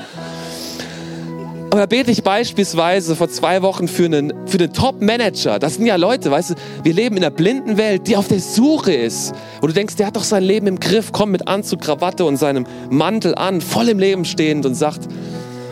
Aber 1.76 1.82
da 1.82 1.88
bete 1.88 2.10
ich 2.10 2.24
beispielsweise 2.24 3.18
vor 3.18 3.28
zwei 3.28 3.62
Wochen 3.62 3.90
für 3.90 4.06
einen, 4.06 4.48
für 4.48 4.58
einen 4.58 4.72
Top-Manager. 4.72 5.60
Das 5.60 5.76
sind 5.76 5.86
ja 5.86 5.98
Leute, 5.98 6.32
weißt 6.32 6.52
du, 6.52 6.56
wir 6.84 6.94
leben 6.94 7.18
in 7.18 7.24
einer 7.26 7.36
blinden 7.36 7.76
Welt, 7.76 8.08
die 8.08 8.16
auf 8.16 8.30
der 8.30 8.40
Suche 8.40 8.94
ist. 8.94 9.34
Und 9.60 9.68
du 9.68 9.74
denkst, 9.74 9.98
der 9.98 10.08
hat 10.08 10.16
doch 10.16 10.24
sein 10.24 10.44
Leben 10.44 10.68
im 10.68 10.80
Griff, 10.80 11.12
kommt 11.12 11.34
mit 11.34 11.50
Anzug, 11.50 11.82
Krawatte 11.82 12.24
und 12.24 12.38
seinem 12.38 12.66
Mantel 12.90 13.36
an, 13.36 13.60
voll 13.60 13.90
im 13.90 14.00
Leben 14.00 14.24
stehend 14.24 14.66
und 14.66 14.76
sagt, 14.76 15.10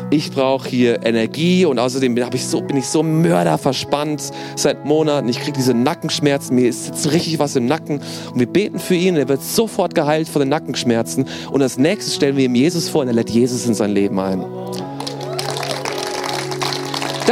ich 0.10 0.30
brauche 0.32 0.68
hier 0.68 1.06
Energie 1.06 1.64
und 1.64 1.80
außerdem 1.80 2.16
bin 2.16 2.28
ich, 2.34 2.46
so, 2.48 2.60
bin 2.60 2.76
ich 2.76 2.88
so 2.88 3.02
mörderverspannt 3.02 4.30
seit 4.58 4.84
Monaten. 4.84 5.30
Ich 5.30 5.40
kriege 5.40 5.54
diese 5.54 5.74
Nackenschmerzen, 5.74 6.54
mir 6.56 6.68
ist 6.68 6.86
jetzt 6.86 7.14
richtig 7.14 7.40
was 7.40 7.56
im 7.56 7.66
Nacken. 7.66 8.02
Und 8.34 8.40
wir 8.42 8.48
beten 8.48 8.78
für 8.78 8.96
ihn 8.96 9.14
und 9.14 9.22
er 9.22 9.30
wird 9.30 9.42
sofort 9.42 9.96
geheilt 9.96 10.28
von 10.28 10.42
den 10.42 10.50
Nackenschmerzen. 10.50 11.30
Und 11.50 11.62
als 11.62 11.78
nächstes 11.78 12.14
stellen 12.14 12.36
wir 12.36 12.44
ihm 12.44 12.56
Jesus 12.56 12.90
vor 12.90 13.04
und 13.04 13.08
er 13.08 13.14
lädt 13.14 13.30
Jesus 13.30 13.66
in 13.66 13.74
sein 13.74 13.92
Leben 13.92 14.20
ein. 14.20 14.44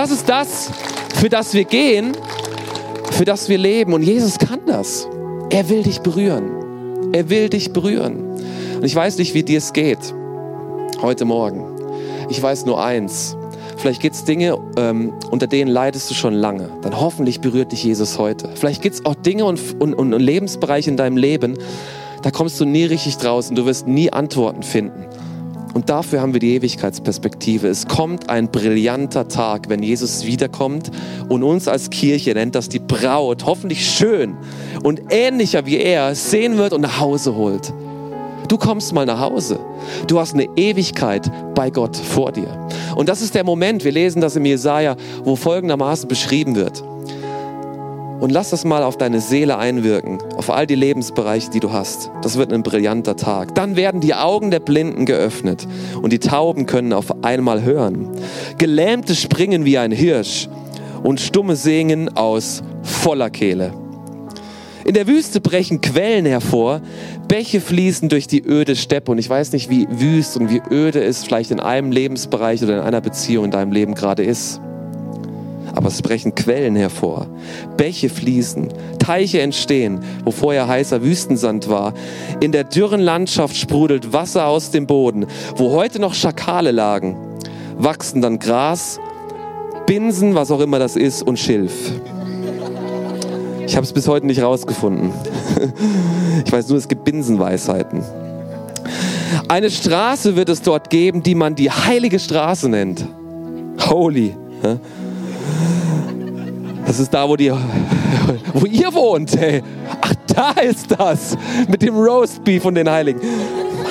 Das 0.02 0.10
ist 0.10 0.28
das, 0.28 0.72
für 1.14 1.30
das 1.30 1.54
wir 1.54 1.64
gehen, 1.64 2.14
für 3.12 3.24
das 3.24 3.50
wir 3.50 3.60
leben. 3.60 3.94
Und 3.94 4.02
Jesus 4.02 4.40
kann 4.40 4.62
das. 4.66 5.08
Er 5.52 5.70
will 5.70 5.84
dich 5.84 6.00
berühren. 6.00 7.14
Er 7.14 7.30
will 7.30 7.50
dich 7.50 7.72
berühren. 7.72 8.32
Und 8.78 8.84
ich 8.84 8.96
weiß 8.96 9.20
nicht, 9.20 9.36
wie 9.36 9.44
dir 9.44 9.60
es 9.60 9.74
geht 9.74 10.00
heute 11.04 11.26
Morgen. 11.26 11.80
Ich 12.30 12.42
weiß 12.42 12.66
nur 12.66 12.84
eins. 12.84 13.38
Vielleicht 13.78 14.02
gibt 14.02 14.16
es 14.16 14.24
Dinge, 14.24 14.58
ähm, 14.76 15.14
unter 15.30 15.46
denen 15.46 15.70
leidest 15.70 16.10
du 16.10 16.16
schon 16.16 16.34
lange. 16.34 16.72
Dann 16.82 17.00
hoffentlich 17.00 17.40
berührt 17.40 17.72
dich 17.72 17.84
Jesus 17.84 18.18
heute. 18.18 18.50
Vielleicht 18.56 18.82
gibt 18.82 18.96
es 18.96 19.06
auch 19.06 19.14
Dinge 19.14 19.46
und, 19.46 19.60
und, 19.80 19.94
und 19.94 20.14
Lebensbereiche 20.14 20.90
in 20.90 20.98
deinem 20.98 21.18
Leben, 21.18 21.60
da 22.24 22.32
kommst 22.32 22.60
du 22.60 22.66
nie 22.66 22.86
richtig 22.86 23.18
draußen. 23.18 23.56
Du 23.56 23.68
wirst 23.68 23.86
nie 23.86 24.12
Antworten 24.12 24.64
finden. 24.64 25.06
Und 25.74 25.90
dafür 25.90 26.22
haben 26.22 26.34
wir 26.34 26.40
die 26.40 26.56
Ewigkeitsperspektive. 26.56 27.68
Es 27.68 27.88
kommt 27.88 28.30
ein 28.30 28.52
brillanter 28.52 29.28
Tag, 29.28 29.70
wenn 29.70 29.82
Jesus 29.82 30.26
wiederkommt 30.26 30.92
und 31.30 31.44
uns 31.44 31.68
als 31.68 31.90
Kirche 31.90 32.34
nennt 32.34 32.56
das 32.56 32.68
die 32.70 32.80
Braut, 32.80 33.46
hoffentlich 33.46 33.90
schön 33.90 34.36
und 34.84 35.02
ähnlicher 35.10 35.66
wie 35.66 35.78
er, 35.78 36.14
sehen 36.16 36.58
wird 36.58 36.74
und 36.74 36.82
nach 36.82 37.00
Hause 37.00 37.36
holt. 37.36 37.74
Du 38.48 38.58
kommst 38.58 38.92
mal 38.92 39.06
nach 39.06 39.22
Hause. 39.22 39.60
Du 40.08 40.20
hast 40.20 40.34
eine 40.34 40.48
Ewigkeit 40.58 41.32
bei 41.56 41.70
Gott 41.70 41.96
vor 41.96 42.34
dir. 42.34 42.50
Und 42.96 43.08
das 43.08 43.22
ist 43.22 43.34
der 43.34 43.46
Moment, 43.46 43.86
wir 43.86 43.94
lesen 43.94 44.20
das 44.20 44.36
im 44.36 44.44
Jesaja, 44.44 44.98
wo 45.24 45.38
folgendermaßen 45.38 46.10
beschrieben 46.10 46.56
wird. 46.56 46.84
Und 48.22 48.30
lass 48.30 48.52
das 48.52 48.66
mal 48.66 48.84
auf 48.84 48.98
deine 48.98 49.20
Seele 49.20 49.58
einwirken, 49.58 50.20
auf 50.38 50.52
all 50.52 50.68
die 50.68 50.76
Lebensbereiche, 50.76 51.50
die 51.50 51.60
du 51.60 51.72
hast. 51.72 52.12
Das 52.22 52.38
wird 52.38 52.54
ein 52.54 52.62
brillanter 52.62 53.16
Tag. 53.16 53.56
Dann 53.56 53.76
werden 53.76 54.00
die 54.00 54.14
Augen 54.14 54.52
der 54.52 54.60
Blinden 54.60 55.08
geöffnet 55.08 55.68
und 56.04 56.14
die 56.14 56.20
Tauben 56.20 56.68
können 56.68 56.94
auf 56.94 57.24
einmal 57.24 57.64
hören. 57.64 58.12
Gelähmte 58.60 59.16
springen 59.16 59.66
wie 59.66 59.80
ein 59.80 59.92
Hirsch 59.92 60.48
und 61.02 61.20
Stumme 61.20 61.56
singen 61.56 62.16
aus 62.16 62.62
voller 62.84 63.32
Kehle. 63.32 63.74
In 64.86 64.94
der 64.94 65.08
Wüste 65.08 65.42
brechen 65.42 65.82
Quellen 65.82 66.28
hervor, 66.28 66.82
Bäche 67.28 67.60
fließen 67.60 68.08
durch 68.08 68.28
die 68.28 68.44
öde 68.46 68.76
Steppe 68.76 69.12
und 69.12 69.18
ich 69.18 69.30
weiß 69.30 69.52
nicht, 69.52 69.72
wie 69.72 69.88
wüst 69.90 70.38
und 70.38 70.52
wie 70.52 70.62
öde 70.70 71.04
es 71.04 71.24
vielleicht 71.24 71.50
in 71.50 71.60
einem 71.60 71.92
Lebensbereich 71.92 72.62
oder 72.62 72.78
in 72.78 72.84
einer 72.84 73.02
Beziehung 73.02 73.46
in 73.46 73.52
deinem 73.52 73.72
Leben 73.72 73.96
gerade 73.96 74.24
ist 74.24 74.62
aber 75.82 75.88
es 75.88 76.04
brechen 76.04 76.36
Quellen 76.36 76.76
hervor. 76.76 77.26
Bäche 77.76 78.08
fließen, 78.08 78.72
Teiche 79.00 79.42
entstehen, 79.42 80.02
wo 80.24 80.30
vorher 80.30 80.68
heißer 80.68 81.02
Wüstensand 81.02 81.70
war. 81.70 81.96
In 82.40 82.52
der 82.52 82.66
dürren 82.66 83.02
Landschaft 83.02 83.56
sprudelt 83.56 84.14
Wasser 84.14 84.46
aus 84.46 84.70
dem 84.70 84.86
Boden. 84.86 85.26
Wo 85.56 85.72
heute 85.72 86.00
noch 86.00 86.14
Schakale 86.14 86.70
lagen, 86.70 87.18
wachsen 87.80 88.22
dann 88.22 88.38
Gras, 88.38 89.00
Binsen, 89.88 90.36
was 90.36 90.52
auch 90.52 90.60
immer 90.60 90.78
das 90.78 90.96
ist, 90.96 91.24
und 91.24 91.40
Schilf. 91.40 91.74
Ich 93.66 93.76
habe 93.76 93.84
es 93.84 93.92
bis 93.92 94.08
heute 94.08 94.28
nicht 94.28 94.42
rausgefunden. 94.42 95.12
Ich 96.46 96.52
weiß 96.52 96.70
nur, 96.70 96.78
es 96.78 96.88
gibt 96.88 97.04
Binsenweisheiten. 97.04 98.04
Eine 99.48 99.70
Straße 99.70 100.36
wird 100.36 100.50
es 100.50 100.62
dort 100.62 100.90
geben, 100.90 101.22
die 101.24 101.36
man 101.36 101.56
die 101.56 101.70
heilige 101.70 102.20
Straße 102.20 102.68
nennt. 102.68 103.06
Holy. 103.88 104.36
Das 106.92 107.00
ist 107.00 107.14
da, 107.14 107.26
wo, 107.26 107.38
die, 107.38 107.50
wo 108.54 108.66
ihr 108.66 108.94
wohnt. 108.94 109.42
Ey. 109.42 109.64
Ach, 110.02 110.14
da 110.28 110.52
ist 110.60 110.92
das. 110.92 111.38
Mit 111.70 111.84
dem 111.84 111.96
Roastbeef 111.96 112.66
und 112.66 112.76
den 112.76 112.92
Heiligen. 112.92 113.22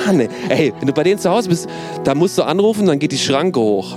Mann, 0.05 0.19
ey. 0.19 0.29
ey, 0.49 0.73
wenn 0.77 0.85
du 0.85 0.93
bei 0.93 1.01
denen 1.01 1.19
zu 1.19 1.27
Hause 1.31 1.49
bist, 1.49 1.67
da 2.03 2.13
musst 2.13 2.37
du 2.37 2.43
anrufen, 2.43 2.85
dann 2.85 2.99
geht 2.99 3.11
die 3.11 3.17
Schranke 3.17 3.59
hoch. 3.59 3.95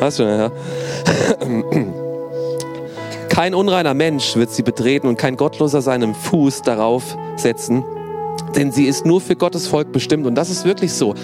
Weißt 0.00 0.18
du, 0.18 0.24
ja? 0.24 0.50
Kein 3.28 3.54
unreiner 3.54 3.94
Mensch 3.94 4.34
wird 4.34 4.50
sie 4.50 4.64
betreten 4.64 5.06
und 5.06 5.16
kein 5.16 5.36
Gottloser 5.36 5.80
seinen 5.80 6.12
Fuß 6.12 6.62
darauf 6.62 7.16
setzen. 7.36 7.84
Denn 8.56 8.72
sie 8.72 8.86
ist 8.86 9.04
nur 9.04 9.20
für 9.20 9.36
Gottes 9.36 9.66
Volk 9.66 9.92
bestimmt. 9.92 10.26
Und 10.26 10.34
das 10.34 10.50
ist 10.50 10.64
wirklich 10.64 10.92
so. 10.92 11.14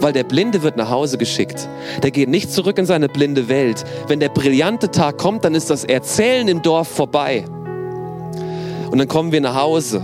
Weil 0.00 0.12
der 0.12 0.24
Blinde 0.24 0.62
wird 0.62 0.76
nach 0.76 0.90
Hause 0.90 1.18
geschickt. 1.18 1.68
Der 2.02 2.10
geht 2.10 2.28
nicht 2.28 2.52
zurück 2.52 2.78
in 2.78 2.86
seine 2.86 3.08
blinde 3.08 3.48
Welt. 3.48 3.84
Wenn 4.08 4.20
der 4.20 4.28
brillante 4.28 4.90
Tag 4.90 5.18
kommt, 5.18 5.44
dann 5.44 5.54
ist 5.54 5.70
das 5.70 5.84
Erzählen 5.84 6.48
im 6.48 6.62
Dorf 6.62 6.88
vorbei. 6.88 7.44
Und 8.90 8.98
dann 8.98 9.06
kommen 9.06 9.30
wir 9.30 9.40
nach 9.40 9.54
Hause. 9.54 10.02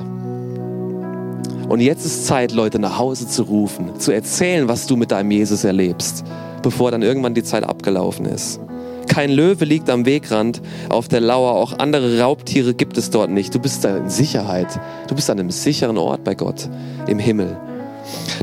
Und 1.68 1.80
jetzt 1.80 2.06
ist 2.06 2.26
Zeit, 2.26 2.52
Leute 2.52 2.78
nach 2.78 2.98
Hause 2.98 3.26
zu 3.26 3.42
rufen, 3.42 3.98
zu 3.98 4.12
erzählen, 4.12 4.68
was 4.68 4.86
du 4.86 4.94
mit 4.94 5.10
deinem 5.10 5.32
Jesus 5.32 5.64
erlebst, 5.64 6.24
bevor 6.62 6.92
dann 6.92 7.02
irgendwann 7.02 7.34
die 7.34 7.42
Zeit 7.42 7.64
abgelaufen 7.64 8.26
ist. 8.26 8.60
Kein 9.08 9.30
Löwe 9.30 9.64
liegt 9.64 9.88
am 9.90 10.04
Wegrand 10.04 10.60
auf 10.88 11.08
der 11.08 11.20
Lauer, 11.20 11.52
auch 11.52 11.78
andere 11.78 12.20
Raubtiere 12.20 12.74
gibt 12.74 12.98
es 12.98 13.10
dort 13.10 13.30
nicht. 13.30 13.54
Du 13.54 13.58
bist 13.58 13.84
da 13.84 13.96
in 13.96 14.10
Sicherheit. 14.10 14.68
Du 15.08 15.14
bist 15.14 15.30
an 15.30 15.40
einem 15.40 15.50
sicheren 15.50 15.98
Ort 15.98 16.24
bei 16.24 16.34
Gott, 16.34 16.68
im 17.06 17.18
Himmel. 17.18 17.56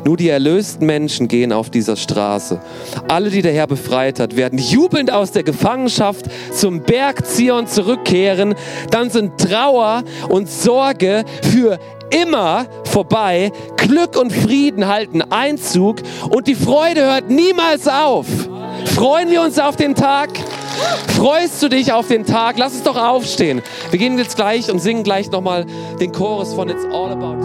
Nur 0.05 0.17
die 0.17 0.29
erlösten 0.29 0.85
Menschen 0.85 1.27
gehen 1.27 1.53
auf 1.53 1.69
dieser 1.69 1.95
Straße. 1.95 2.59
Alle, 3.07 3.29
die 3.29 3.41
der 3.41 3.53
Herr 3.53 3.67
befreit 3.67 4.19
hat, 4.19 4.35
werden 4.35 4.59
jubelnd 4.59 5.11
aus 5.11 5.31
der 5.31 5.43
Gefangenschaft 5.43 6.25
zum 6.51 6.81
Berg 6.81 7.25
Zion 7.25 7.67
zurückkehren. 7.67 8.55
Dann 8.91 9.09
sind 9.09 9.37
Trauer 9.37 10.03
und 10.29 10.49
Sorge 10.49 11.23
für 11.41 11.79
immer 12.09 12.65
vorbei. 12.83 13.51
Glück 13.77 14.17
und 14.17 14.31
Frieden 14.31 14.87
halten 14.87 15.21
Einzug 15.21 16.01
und 16.29 16.47
die 16.47 16.55
Freude 16.55 17.01
hört 17.01 17.29
niemals 17.29 17.87
auf. 17.87 18.27
Freuen 18.85 19.31
wir 19.31 19.41
uns 19.41 19.57
auf 19.59 19.75
den 19.75 19.95
Tag? 19.95 20.29
Freust 21.15 21.61
du 21.61 21.69
dich 21.69 21.91
auf 21.91 22.07
den 22.07 22.25
Tag? 22.25 22.57
Lass 22.57 22.73
es 22.73 22.83
doch 22.83 22.97
aufstehen. 22.97 23.61
Wir 23.91 23.99
gehen 23.99 24.17
jetzt 24.17 24.35
gleich 24.35 24.71
und 24.71 24.79
singen 24.79 25.03
gleich 25.03 25.31
nochmal 25.31 25.65
den 25.99 26.11
Chorus 26.11 26.53
von 26.53 26.69
It's 26.69 26.85
All 26.85 27.11
About 27.11 27.42